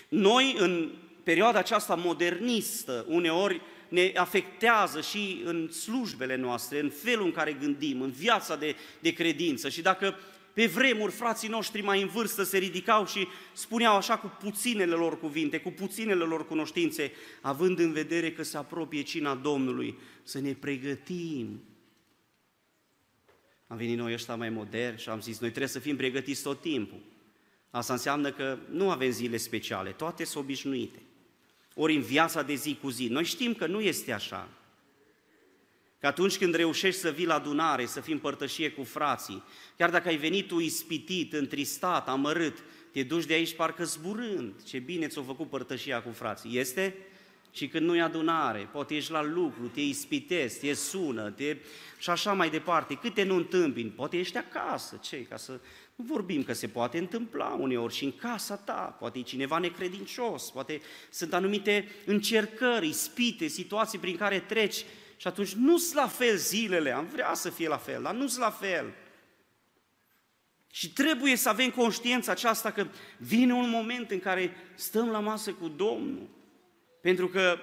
[0.08, 7.32] Noi, în perioada aceasta modernistă, uneori ne afectează și în slujbele noastre, în felul în
[7.32, 9.68] care gândim, în viața de, de credință.
[9.68, 10.18] Și dacă
[10.54, 15.18] pe vremuri frații noștri mai în vârstă se ridicau și spuneau așa cu puținele lor
[15.18, 20.52] cuvinte, cu puținele lor cunoștințe, având în vedere că se apropie cina Domnului, să ne
[20.52, 21.62] pregătim.
[23.66, 26.60] Am venit noi ăștia mai moderni și am zis, noi trebuie să fim pregătiți tot
[26.60, 27.00] timpul.
[27.70, 30.98] Asta înseamnă că nu avem zile speciale, toate sunt obișnuite.
[31.74, 33.06] Ori în viața de zi cu zi.
[33.06, 34.48] Noi știm că nu este așa.
[36.04, 39.42] Că atunci când reușești să vii la adunare, să fii împărtășie cu frații,
[39.76, 42.62] chiar dacă ai venit tu ispitit, întristat, amărât,
[42.92, 44.52] te duci de aici parcă zburând.
[44.64, 46.58] Ce bine ți-o făcut părtășia cu frații.
[46.58, 46.96] Este?
[47.52, 51.56] Și când nu e adunare, poate ești la lucru, te ispitezi, te sună, te...
[51.98, 52.94] și așa mai departe.
[52.94, 55.60] Câte nu întâmpini, poate ești acasă, ce ca să
[55.94, 60.50] nu vorbim că se poate întâmpla uneori și în casa ta, poate e cineva necredincios,
[60.50, 64.84] poate sunt anumite încercări, spite, situații prin care treci
[65.24, 68.26] și atunci nu sunt la fel zilele, am vrea să fie la fel, dar nu
[68.26, 68.94] sunt la fel.
[70.70, 72.86] Și trebuie să avem conștiința aceasta că
[73.18, 76.28] vine un moment în care stăm la masă cu Domnul.
[77.00, 77.58] Pentru că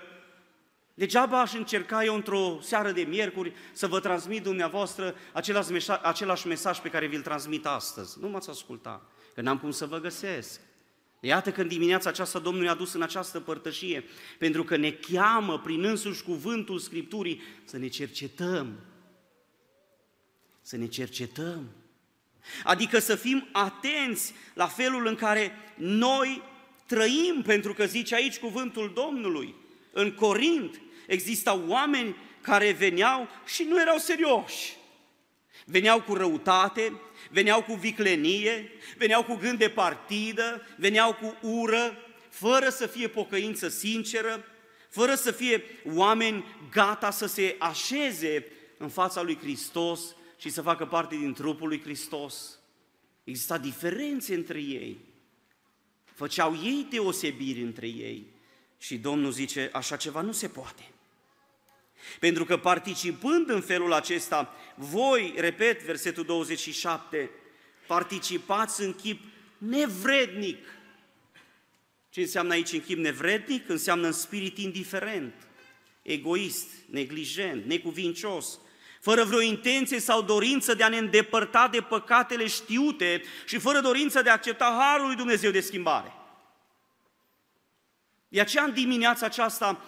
[0.93, 6.47] Degeaba aș încerca eu într-o seară de miercuri să vă transmit dumneavoastră același mesaj, același
[6.47, 8.19] mesaj pe care vi-l transmit astăzi.
[8.19, 9.01] Nu m-ați ascultat,
[9.33, 10.59] că n-am cum să vă găsesc.
[11.23, 14.03] Iată că în dimineața aceasta Domnul ne-a dus în această părtășie,
[14.37, 18.79] pentru că ne cheamă prin însuși cuvântul Scripturii să ne cercetăm.
[20.61, 21.69] Să ne cercetăm.
[22.63, 26.41] Adică să fim atenți la felul în care noi
[26.85, 29.55] trăim, pentru că zice aici cuvântul Domnului.
[29.91, 34.75] În Corint existau oameni care veneau și nu erau serioși.
[35.65, 37.01] Veneau cu răutate,
[37.31, 41.97] veneau cu viclenie, veneau cu gând de partidă, veneau cu ură,
[42.29, 44.45] fără să fie pocăință sinceră,
[44.89, 45.63] fără să fie
[45.93, 48.45] oameni gata să se așeze
[48.77, 52.59] în fața lui Hristos și să facă parte din trupul lui Hristos.
[53.23, 54.97] Exista diferențe între ei.
[56.13, 58.25] Făceau ei deosebiri între ei.
[58.77, 60.90] Și Domnul zice, așa ceva nu se poate.
[62.19, 67.29] Pentru că participând în felul acesta, voi, repet, versetul 27,
[67.87, 69.21] participați în chip
[69.57, 70.65] nevrednic.
[72.09, 73.69] Ce înseamnă aici în chip nevrednic?
[73.69, 75.33] Înseamnă în spirit indiferent,
[76.01, 78.59] egoist, neglijent, necuvincios,
[79.01, 84.21] fără vreo intenție sau dorință de a ne îndepărta de păcatele știute și fără dorință
[84.21, 86.13] de a accepta Harul lui Dumnezeu de schimbare.
[88.27, 89.81] De aceea în dimineața aceasta,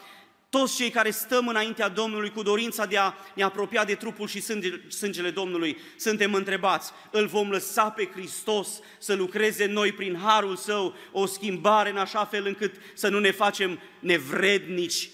[0.59, 4.41] toți cei care stăm înaintea Domnului cu dorința de a ne apropia de trupul și
[4.89, 10.95] sângele Domnului, suntem întrebați, îl vom lăsa pe Hristos să lucreze noi prin harul său
[11.11, 15.09] o schimbare în așa fel încât să nu ne facem nevrednici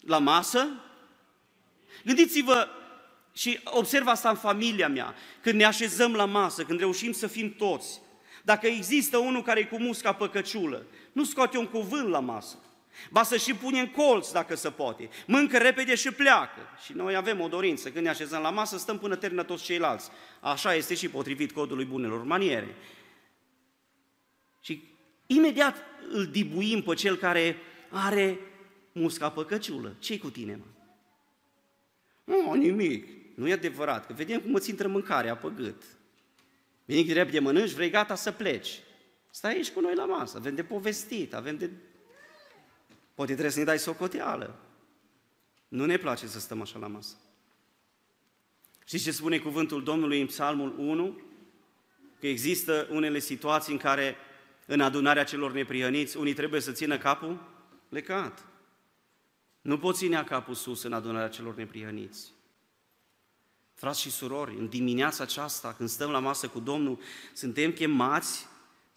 [0.00, 0.68] la masă?
[2.04, 2.68] Gândiți-vă
[3.32, 7.54] și observ asta în familia mea, când ne așezăm la masă, când reușim să fim
[7.54, 8.00] toți,
[8.42, 12.58] dacă există unul care e cu musca păcăciulă, nu scoate un cuvânt la masă.
[13.10, 15.08] Ba să și pune în colț dacă se poate.
[15.26, 16.60] Mâncă repede și pleacă.
[16.84, 20.10] Și noi avem o dorință, când ne așezăm la masă, stăm până termină toți ceilalți.
[20.40, 22.74] Așa este și potrivit codului bunelor maniere.
[24.60, 24.82] Și
[25.26, 25.76] imediat
[26.10, 27.56] îl dibuim pe cel care
[27.90, 28.38] are
[28.92, 29.96] musca păcăciulă.
[29.98, 30.64] ce cu tine, mă?
[32.24, 33.08] Nu, nimic.
[33.34, 35.82] Nu e adevărat, că vedem cum îți intră mâncarea pe gât.
[36.84, 38.80] Vine drept de mănânci, vrei gata să pleci.
[39.30, 41.70] Stai aici cu noi la masă, avem de povestit, avem de...
[43.16, 44.58] Poate trebuie să ne dai socoteală.
[45.68, 47.16] Nu ne place să stăm așa la masă.
[48.84, 51.20] Știți ce spune cuvântul Domnului în Psalmul 1?
[52.20, 54.16] Că există unele situații în care
[54.66, 57.40] în adunarea celor neprihăniți, unii trebuie să țină capul
[57.88, 58.46] plecat.
[59.60, 62.32] Nu poți ține capul sus în adunarea celor neprihăniți.
[63.74, 66.98] Frați și surori, în dimineața aceasta, când stăm la masă cu Domnul,
[67.32, 68.46] suntem chemați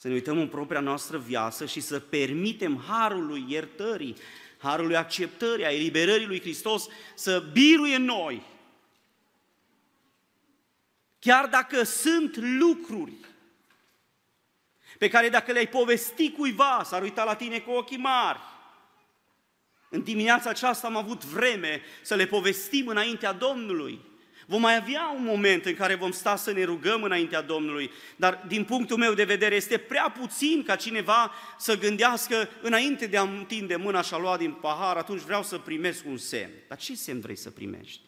[0.01, 4.15] să ne uităm în propria noastră viață și să permitem harului iertării,
[4.57, 8.43] harului acceptării, a eliberării lui Hristos să biruie în noi.
[11.19, 13.13] Chiar dacă sunt lucruri
[14.97, 18.39] pe care dacă le-ai povesti cuiva, s-ar uita la tine cu ochii mari.
[19.89, 24.08] În dimineața aceasta am avut vreme să le povestim înaintea Domnului.
[24.49, 28.43] Vom mai avea un moment în care vom sta să ne rugăm înaintea Domnului, dar
[28.47, 33.21] din punctul meu de vedere este prea puțin ca cineva să gândească înainte de a
[33.21, 36.51] întinde mâna și a lua din pahar, atunci vreau să primesc un semn.
[36.67, 38.01] Dar ce semn vrei să primești?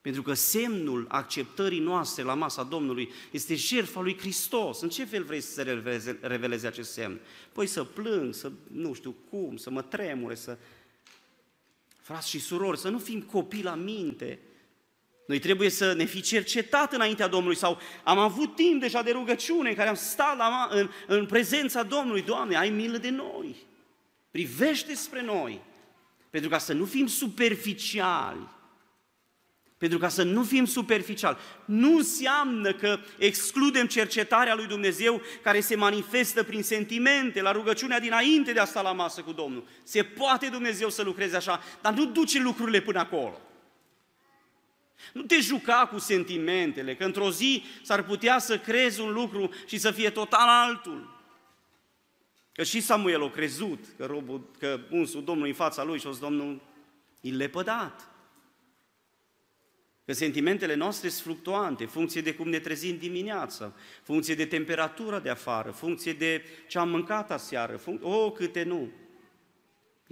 [0.00, 4.80] Pentru că semnul acceptării noastre la masa Domnului este jertfa lui Hristos.
[4.80, 7.20] În ce fel vrei să se reveleze, reveleze acest semn?
[7.52, 10.58] Păi să plâng, să nu știu cum, să mă tremure, să...
[12.00, 14.38] Frați și surori, să nu fim copii la minte.
[15.26, 19.68] Noi trebuie să ne fi cercetat înaintea Domnului sau am avut timp deja de rugăciune
[19.68, 22.22] în care am stat la, în, în prezența Domnului.
[22.22, 23.56] Doamne, ai milă de noi.
[24.30, 25.60] Privește spre noi.
[26.30, 28.48] Pentru ca să nu fim superficiali,
[29.78, 31.36] pentru ca să nu fim superficiali.
[31.64, 38.52] Nu înseamnă că excludem cercetarea lui Dumnezeu care se manifestă prin sentimente, la rugăciunea dinainte
[38.52, 39.64] de a sta la masă cu Domnul.
[39.82, 43.40] Se poate Dumnezeu să lucreze așa, dar nu duce lucrurile până acolo.
[45.12, 49.78] Nu te juca cu sentimentele, că într-o zi s-ar putea să crezi un lucru și
[49.78, 51.20] să fie total altul.
[52.52, 56.10] Că și Samuel a crezut că, robul, că unsul Domnului în fața lui și o
[56.10, 56.60] Domnul
[57.20, 58.12] îi lepădat.
[60.04, 63.72] Că sentimentele noastre sunt fluctuante, funcție de cum ne trezim dimineața,
[64.02, 68.62] funcție de temperatura de afară, funcție de ce am mâncat aseară, func- o, oh, câte
[68.62, 68.90] nu.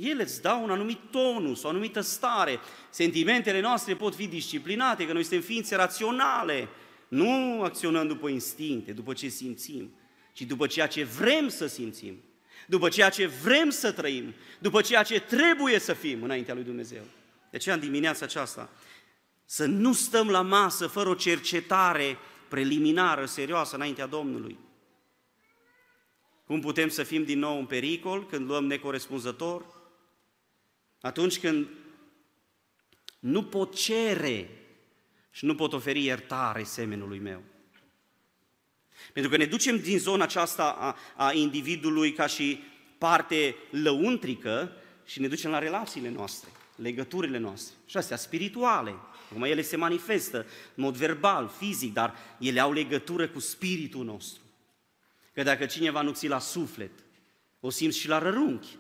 [0.01, 2.59] Ele îți dau un anumit tonus, o anumită stare.
[2.91, 6.69] Sentimentele noastre pot fi disciplinate, că noi suntem ființe raționale.
[7.09, 9.95] Nu acționăm după instincte, după ce simțim,
[10.33, 12.23] ci după ceea ce vrem să simțim,
[12.67, 17.03] după ceea ce vrem să trăim, după ceea ce trebuie să fim înaintea lui Dumnezeu.
[17.51, 18.71] De aceea, în dimineața aceasta,
[19.45, 24.59] să nu stăm la masă fără o cercetare preliminară, serioasă, înaintea Domnului.
[26.47, 29.65] Cum putem să fim din nou în pericol când luăm necorespunzător?
[31.01, 31.69] Atunci când
[33.19, 34.49] nu pot cere
[35.31, 37.43] și nu pot oferi iertare semenului meu.
[39.13, 40.97] Pentru că ne ducem din zona aceasta a,
[41.27, 42.63] a individului ca și
[42.99, 44.73] parte lăuntrică
[45.05, 48.95] și ne ducem la relațiile noastre, legăturile noastre, și astea spirituale.
[49.31, 50.39] Acum ele se manifestă
[50.75, 54.43] în mod verbal, fizic, dar ele au legătură cu spiritul nostru.
[55.33, 56.91] Că dacă cineva nu ți la suflet,
[57.61, 58.77] o simți și la rărunchi,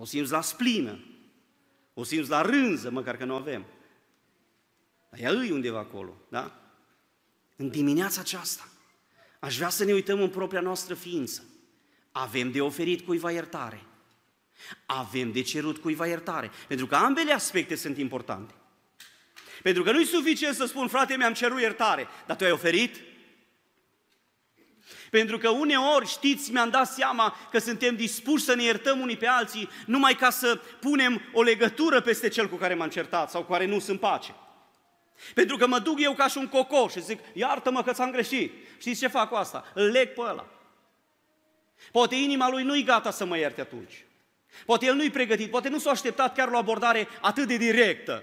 [0.00, 0.98] o simți la splină,
[1.94, 3.64] o simți la rânză, măcar că nu avem.
[5.10, 6.60] Dar ea îi undeva acolo, da?
[7.56, 8.68] În dimineața aceasta,
[9.38, 11.44] aș vrea să ne uităm în propria noastră ființă.
[12.12, 13.82] Avem de oferit cuiva iertare.
[14.86, 16.50] Avem de cerut cuiva iertare.
[16.68, 18.54] Pentru că ambele aspecte sunt importante.
[19.62, 22.96] Pentru că nu-i suficient să spun, frate, mi-am cerut iertare, dar tu ai oferit?
[25.10, 29.26] Pentru că uneori, știți, mi-am dat seama că suntem dispuși să ne iertăm unii pe
[29.26, 33.52] alții numai ca să punem o legătură peste cel cu care m-am certat sau cu
[33.52, 34.34] care nu sunt pace.
[35.34, 38.52] Pentru că mă duc eu ca și un cocoș și zic, iartă-mă că ți-am greșit.
[38.78, 39.64] Știți ce fac cu asta?
[39.74, 40.46] Îl leg pe ăla.
[41.92, 44.04] Poate inima lui nu-i gata să mă ierte atunci.
[44.66, 48.22] Poate el nu-i pregătit, poate nu s-a așteptat chiar la o abordare atât de directă.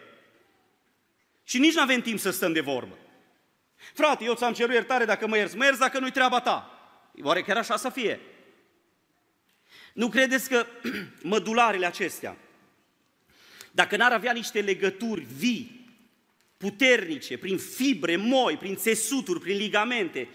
[1.43, 2.97] Și nici nu avem timp să stăm de vorbă.
[3.93, 6.71] Frate, eu ți-am cerut iertare dacă mă ierți, mă ierți dacă nu-i treaba ta.
[7.21, 8.19] Oare chiar așa să fie?
[9.93, 10.65] Nu credeți că
[11.21, 12.38] mădularele acestea,
[13.71, 15.78] dacă n-ar avea niște legături vii,
[16.57, 20.30] puternice, prin fibre moi, prin țesuturi, prin ligamente,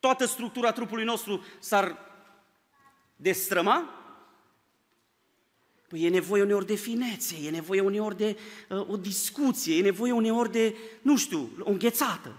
[0.00, 1.98] toată structura trupului nostru s-ar
[3.16, 3.99] destrăma?
[5.90, 8.38] Păi e nevoie uneori de finețe, e nevoie uneori de
[8.68, 12.36] uh, o discuție, e nevoie uneori de, nu știu, o înghețată.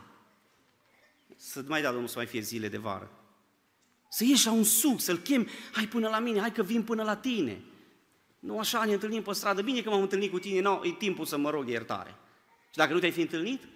[1.36, 3.12] Să mai da Domnul să mai fie zile de vară.
[4.10, 7.04] Să ieși la un suc, să-l chem, hai până la mine, hai că vin până
[7.04, 7.62] la tine.
[8.40, 11.26] Nu așa ne întâlnim pe stradă, bine că m-am întâlnit cu tine, nu, e timpul
[11.26, 12.16] să mă rog iertare.
[12.70, 13.68] Și dacă nu te-ai fi întâlnit?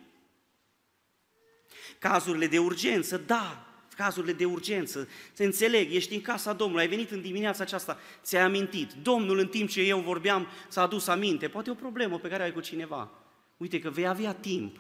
[2.00, 7.12] Cazurile de urgență, da, cazurile de urgență, să înțeleg, ești în casa Domnului, ai venit
[7.12, 11.70] în dimineața aceasta, ți-ai amintit, Domnul în timp ce eu vorbeam s-a adus aminte, poate
[11.70, 13.12] o problemă pe care ai cu cineva.
[13.58, 14.80] Uite că vei avea timp,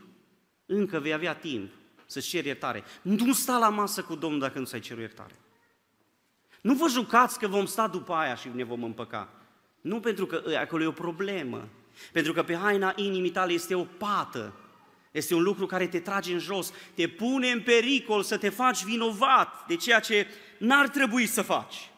[0.65, 1.71] încă vei avea timp
[2.05, 2.83] să-ți ceri iertare.
[3.01, 5.35] Nu sta la masă cu Domnul dacă nu ți-ai cerut iertare.
[6.61, 9.29] Nu vă jucați că vom sta după aia și ne vom împăca.
[9.81, 11.67] Nu pentru că acolo e o problemă,
[12.11, 14.53] pentru că pe haina inimii tale este o pată,
[15.15, 18.83] este un lucru care te trage în jos, te pune în pericol să te faci
[18.83, 21.89] vinovat de ceea ce n-ar trebui să faci.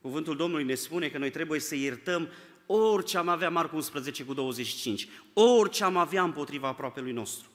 [0.00, 2.28] Cuvântul Domnului ne spune că noi trebuie să iertăm
[2.66, 7.48] orice am avea, Marcu 11 cu 25, orice am avea împotriva aproapelui nostru.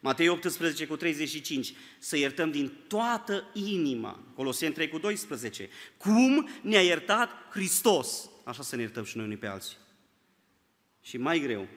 [0.00, 6.82] Matei 18 cu 35, să iertăm din toată inima, Coloseni 3 cu 12, cum ne-a
[6.82, 9.76] iertat Hristos, așa să ne iertăm și noi unii pe alții.
[11.02, 11.68] Și mai greu,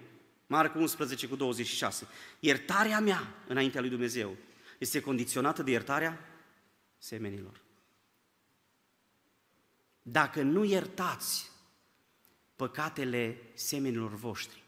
[0.51, 2.07] Marcu 11 cu 26,
[2.39, 4.35] iertarea mea înaintea lui Dumnezeu
[4.77, 6.19] este condiționată de iertarea
[6.97, 7.61] semenilor.
[10.01, 11.51] Dacă nu iertați
[12.55, 14.63] păcatele semenilor voștri.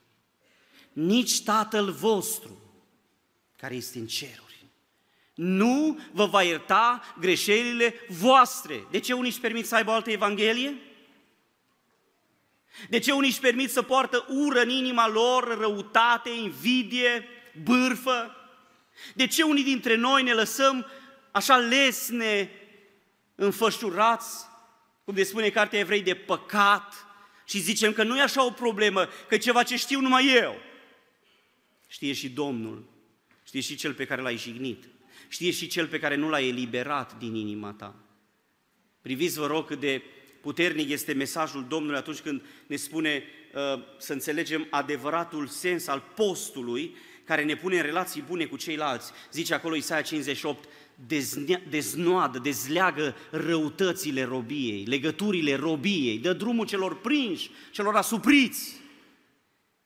[0.93, 2.61] Nici Tatăl vostru,
[3.57, 4.65] care este în ceruri,
[5.33, 8.87] nu vă va ierta greșelile voastre.
[8.91, 10.75] De ce unii își permit să aibă o altă evanghelie?
[12.89, 17.27] De ce unii își permit să poartă ură în inima lor, răutate, invidie,
[17.63, 18.35] bârfă?
[19.15, 20.85] De ce unii dintre noi ne lăsăm
[21.31, 22.51] așa lesne,
[23.35, 24.45] înfășurați,
[25.03, 27.05] cum de spune Cartea Evrei, de păcat
[27.45, 30.55] și zicem că nu e așa o problemă, că e ceva ce știu numai eu.
[31.87, 32.89] Știe și Domnul,
[33.45, 34.83] știe și Cel pe care l-ai jignit,
[35.27, 37.95] știe și Cel pe care nu l-ai eliberat din inima ta.
[39.01, 40.01] Priviți, vă rog, cât de
[40.41, 43.23] puternic este mesajul Domnului atunci când ne spune
[43.53, 49.11] uh, să înțelegem adevăratul sens al postului care ne pune în relații bune cu ceilalți.
[49.31, 50.67] Zice acolo Isaia 58,
[51.69, 58.79] deznoadă, dezleagă răutățile robiei, legăturile robiei, dă drumul celor prinși, celor asupriți.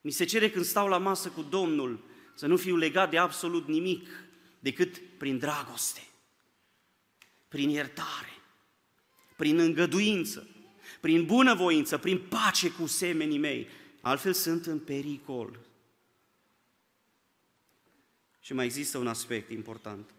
[0.00, 2.04] Mi se cere când stau la masă cu Domnul
[2.34, 4.08] să nu fiu legat de absolut nimic
[4.58, 6.02] decât prin dragoste,
[7.48, 8.35] prin iertare,
[9.36, 10.48] prin îngăduință,
[11.00, 13.68] prin bunăvoință, prin pace cu semenii mei.
[14.00, 15.58] Altfel sunt în pericol.
[18.40, 20.10] Și mai există un aspect important.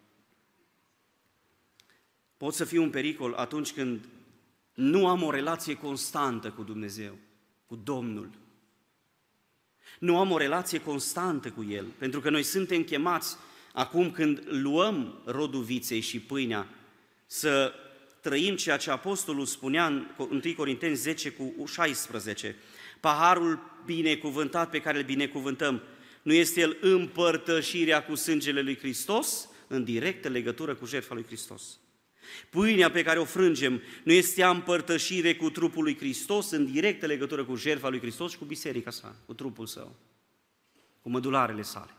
[2.38, 4.08] Pot să fiu un pericol atunci când
[4.74, 7.18] nu am o relație constantă cu Dumnezeu,
[7.66, 8.30] cu Domnul.
[10.00, 13.38] Nu am o relație constantă cu El, pentru că noi suntem chemați
[13.74, 16.68] acum când luăm rodul viței și pâinea
[17.26, 17.74] să
[18.22, 22.56] trăim ceea ce Apostolul spunea în 1 Corinteni 10 cu 16.
[23.00, 25.82] Paharul binecuvântat pe care îl binecuvântăm,
[26.22, 31.80] nu este el împărtășirea cu sângele lui Hristos, în directă legătură cu jertfa lui Hristos.
[32.50, 37.46] Pâinea pe care o frângem nu este împărtășire cu trupul lui Hristos, în directă legătură
[37.46, 39.96] cu jertfa lui Hristos și cu biserica sa, cu trupul său,
[41.02, 41.92] cu mădularele sale.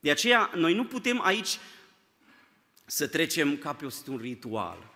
[0.00, 1.58] De aceea, noi nu putem aici
[2.90, 4.94] să trecem ca pe un ritual,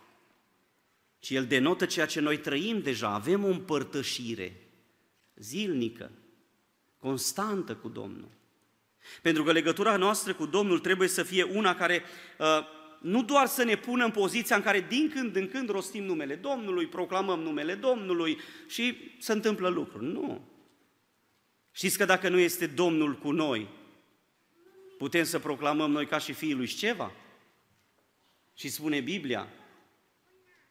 [1.18, 3.09] ci el denotă ceea ce noi trăim deja.
[3.09, 4.57] Avem o împărtășire
[5.34, 6.11] zilnică,
[6.99, 8.30] constantă cu Domnul.
[9.22, 12.03] Pentru că legătura noastră cu Domnul trebuie să fie una care
[12.38, 12.47] uh,
[13.01, 16.34] nu doar să ne pună în poziția în care din când în când rostim numele
[16.34, 18.38] Domnului, proclamăm numele Domnului
[18.68, 20.05] și se întâmplă lucruri.
[20.05, 20.49] Nu.
[21.70, 23.68] Știți că dacă nu este Domnul cu noi,
[24.99, 27.12] putem să proclamăm noi ca și fiii lui șceva?
[28.55, 29.48] Și spune Biblia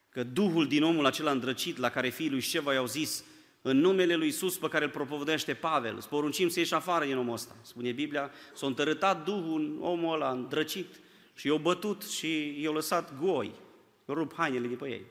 [0.10, 3.24] că Duhul din omul acela îndrăcit la care fiii lui Șeva i-au zis
[3.62, 7.18] în numele lui Iisus pe care îl propovădește Pavel, îți poruncim să ieși afară din
[7.18, 7.56] omul ăsta.
[7.62, 11.00] Spune Biblia, s-a întărătat Duhul în omul ăla îndrăcit
[11.36, 13.52] și i-au bătut și i-au lăsat goi,
[14.08, 15.06] rup hainele de pe ei.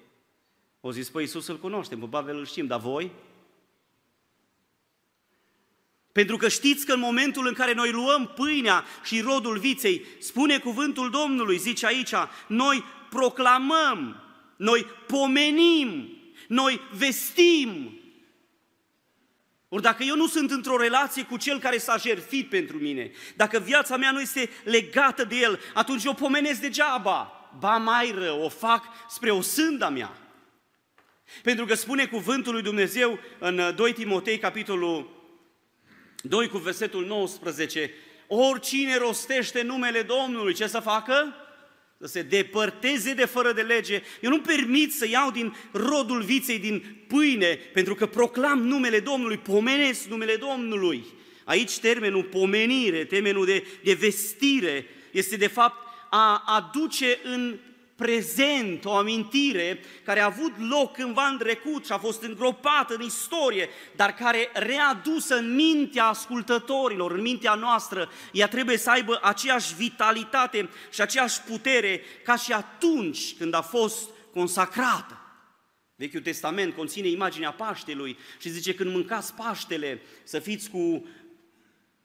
[0.80, 3.12] O zis, păi Iisus îl cunoaștem, pe Pavel îl știm, dar voi?
[6.12, 10.58] Pentru că știți că în momentul în care noi luăm pâinea și rodul viței, spune
[10.58, 12.12] cuvântul Domnului, zice aici,
[12.46, 14.22] noi proclamăm,
[14.56, 17.94] noi pomenim, noi vestim.
[19.68, 23.58] Ori dacă eu nu sunt într-o relație cu Cel care s-a jertfit pentru mine, dacă
[23.58, 27.34] viața mea nu este legată de El, atunci eu pomenesc degeaba.
[27.58, 30.18] Ba mai rău, o fac spre o sânda mea.
[31.42, 35.19] Pentru că spune cuvântul lui Dumnezeu în 2 Timotei, capitolul
[36.22, 37.90] 2 cu versetul 19,
[38.26, 41.34] oricine rostește numele Domnului, ce să facă?
[41.98, 44.02] Să se depărteze de fără de lege.
[44.20, 49.38] Eu nu permit să iau din rodul viței, din pâine, pentru că proclam numele Domnului,
[49.38, 51.04] pomenesc numele Domnului.
[51.44, 57.58] Aici termenul pomenire, termenul de, de vestire, este de fapt a aduce în
[58.00, 63.00] prezent, o amintire care a avut loc cândva în trecut și a fost îngropată în
[63.00, 69.74] istorie, dar care readusă în mintea ascultătorilor, în mintea noastră, ea trebuie să aibă aceeași
[69.74, 75.20] vitalitate și aceeași putere ca și atunci când a fost consacrată.
[75.96, 81.06] Vechiul Testament conține imaginea Paștelui și zice când mâncați Paștele să fiți cu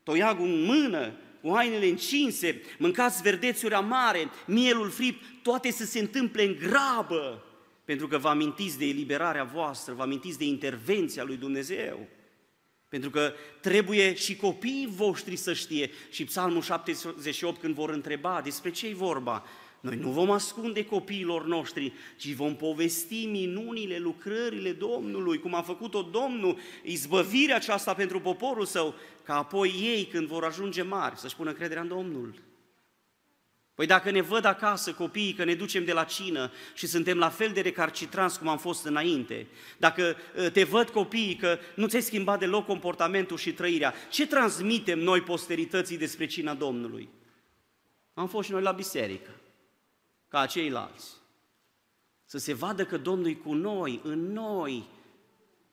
[0.04, 1.14] toiagul în mână,
[1.46, 7.44] cu hainele încinse, mâncați verdețuri amare, mielul fript, toate să se întâmple în grabă,
[7.84, 12.08] pentru că vă amintiți de eliberarea voastră, vă amintiți de intervenția lui Dumnezeu.
[12.90, 15.90] Pentru că trebuie și copiii voștri să știe.
[16.10, 19.46] Și Psalmul 78, când vor întreba despre ce e vorba,
[19.86, 26.02] noi nu vom ascunde copiilor noștri, ci vom povesti minunile, lucrările Domnului, cum a făcut-o
[26.02, 31.52] Domnul, izbăvirea aceasta pentru poporul său, ca apoi ei, când vor ajunge mari, să-și pună
[31.54, 32.34] crederea în Domnul.
[33.76, 37.30] Păi dacă ne văd acasă copiii că ne ducem de la cină și suntem la
[37.30, 42.02] fel de recarcitrans cum am fost înainte, dacă ă, te văd copiii că nu ți-ai
[42.02, 47.10] schimbat deloc comportamentul și trăirea, ce transmitem noi posterității despre cina Domnului?
[48.14, 49.30] Am fost și noi la biserică,
[50.36, 51.06] ca ceilalți.
[52.26, 54.84] Să se vadă că Domnul e cu noi, în noi.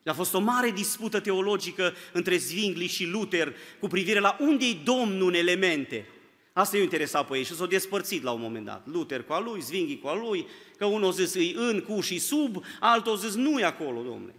[0.05, 4.75] A fost o mare dispută teologică între Zwingli și Luther cu privire la unde e
[4.85, 6.09] Domnul în elemente.
[6.53, 8.87] Asta i-a interesat pe ei și s-au despărțit la un moment dat.
[8.87, 10.47] Luther cu a lui, Zwingli cu a lui,
[10.77, 14.03] că unul a zis îi în, cu și sub, altul a zis nu e acolo,
[14.03, 14.35] domnule.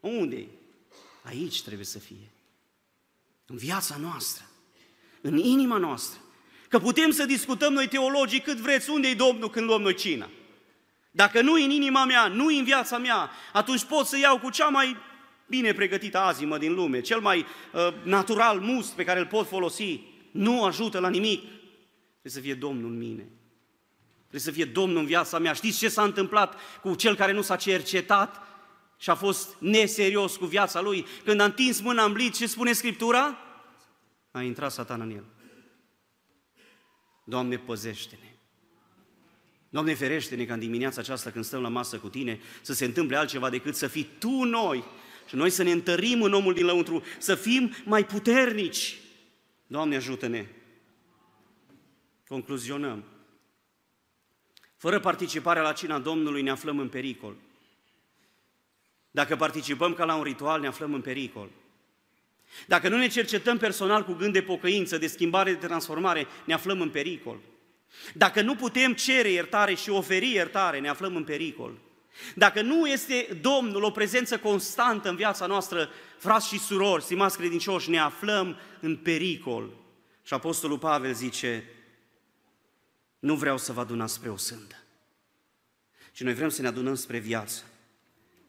[0.00, 0.48] Unde -i?
[1.22, 2.30] Aici trebuie să fie.
[3.46, 4.44] În viața noastră,
[5.20, 6.20] în inima noastră.
[6.70, 10.30] Că putem să discutăm noi teologii cât vreți, unde e Domnul când luăm noi cina.
[11.10, 14.68] Dacă nu în inima mea, nu în viața mea, atunci pot să iau cu cea
[14.68, 14.96] mai
[15.46, 17.38] bine pregătită azimă din lume, cel mai
[17.72, 20.00] uh, natural must pe care îl pot folosi
[20.30, 21.40] nu ajută la nimic.
[21.40, 23.28] Trebuie să fie Domnul în mine.
[24.18, 25.52] Trebuie să fie Domnul în viața mea.
[25.52, 28.42] Știți ce s-a întâmplat cu cel care nu s-a cercetat
[28.98, 31.06] și a fost neserios cu viața lui?
[31.24, 33.36] Când a întins mâna în bliț, ce spune Scriptura?
[34.30, 35.24] A intrat satan în el.
[37.30, 38.28] Doamne, păzește-ne!
[39.68, 43.16] Doamne, ferește-ne ca în dimineața aceasta când stăm la masă cu Tine să se întâmple
[43.16, 44.84] altceva decât să fii Tu noi
[45.28, 48.98] și noi să ne întărim în omul din lăuntru, să fim mai puternici,
[49.66, 50.46] Doamne ajută-ne!
[52.28, 53.04] Concluzionăm.
[54.76, 57.36] Fără participarea la cina Domnului ne aflăm în pericol.
[59.10, 61.50] Dacă participăm ca la un ritual, ne aflăm în pericol.
[62.66, 66.80] Dacă nu ne cercetăm personal cu gând de pocăință, de schimbare, de transformare, ne aflăm
[66.80, 67.40] în pericol.
[68.14, 71.78] Dacă nu putem cere iertare și oferi iertare, ne aflăm în pericol.
[72.34, 75.88] Dacă nu este Domnul o prezență constantă în viața noastră,
[76.18, 79.70] frați și surori, stimați credincioși, ne aflăm în pericol.
[80.22, 81.64] Și Apostolul Pavel zice,
[83.18, 84.74] nu vreau să vă adunați spre o sândă,
[86.12, 87.64] ci noi vrem să ne adunăm spre viață.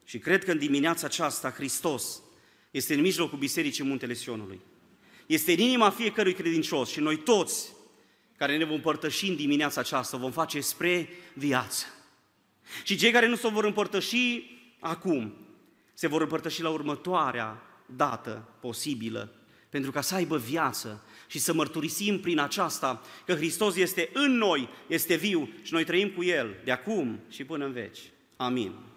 [0.04, 2.21] Și cred că în dimineața aceasta Hristos
[2.72, 4.60] este în mijlocul Bisericii Muntele Sionului.
[5.26, 7.72] Este în inima fiecărui credincios și noi toți
[8.36, 11.86] care ne vom părtăși în dimineața aceasta vom face spre viață.
[12.84, 14.42] Și cei care nu se vor împărtăși
[14.80, 15.34] acum,
[15.94, 19.34] se vor împărtăși la următoarea dată posibilă,
[19.68, 24.68] pentru ca să aibă viață și să mărturisim prin aceasta că Hristos este în noi,
[24.86, 28.00] este viu și noi trăim cu El de acum și până în veci.
[28.36, 28.91] Amin.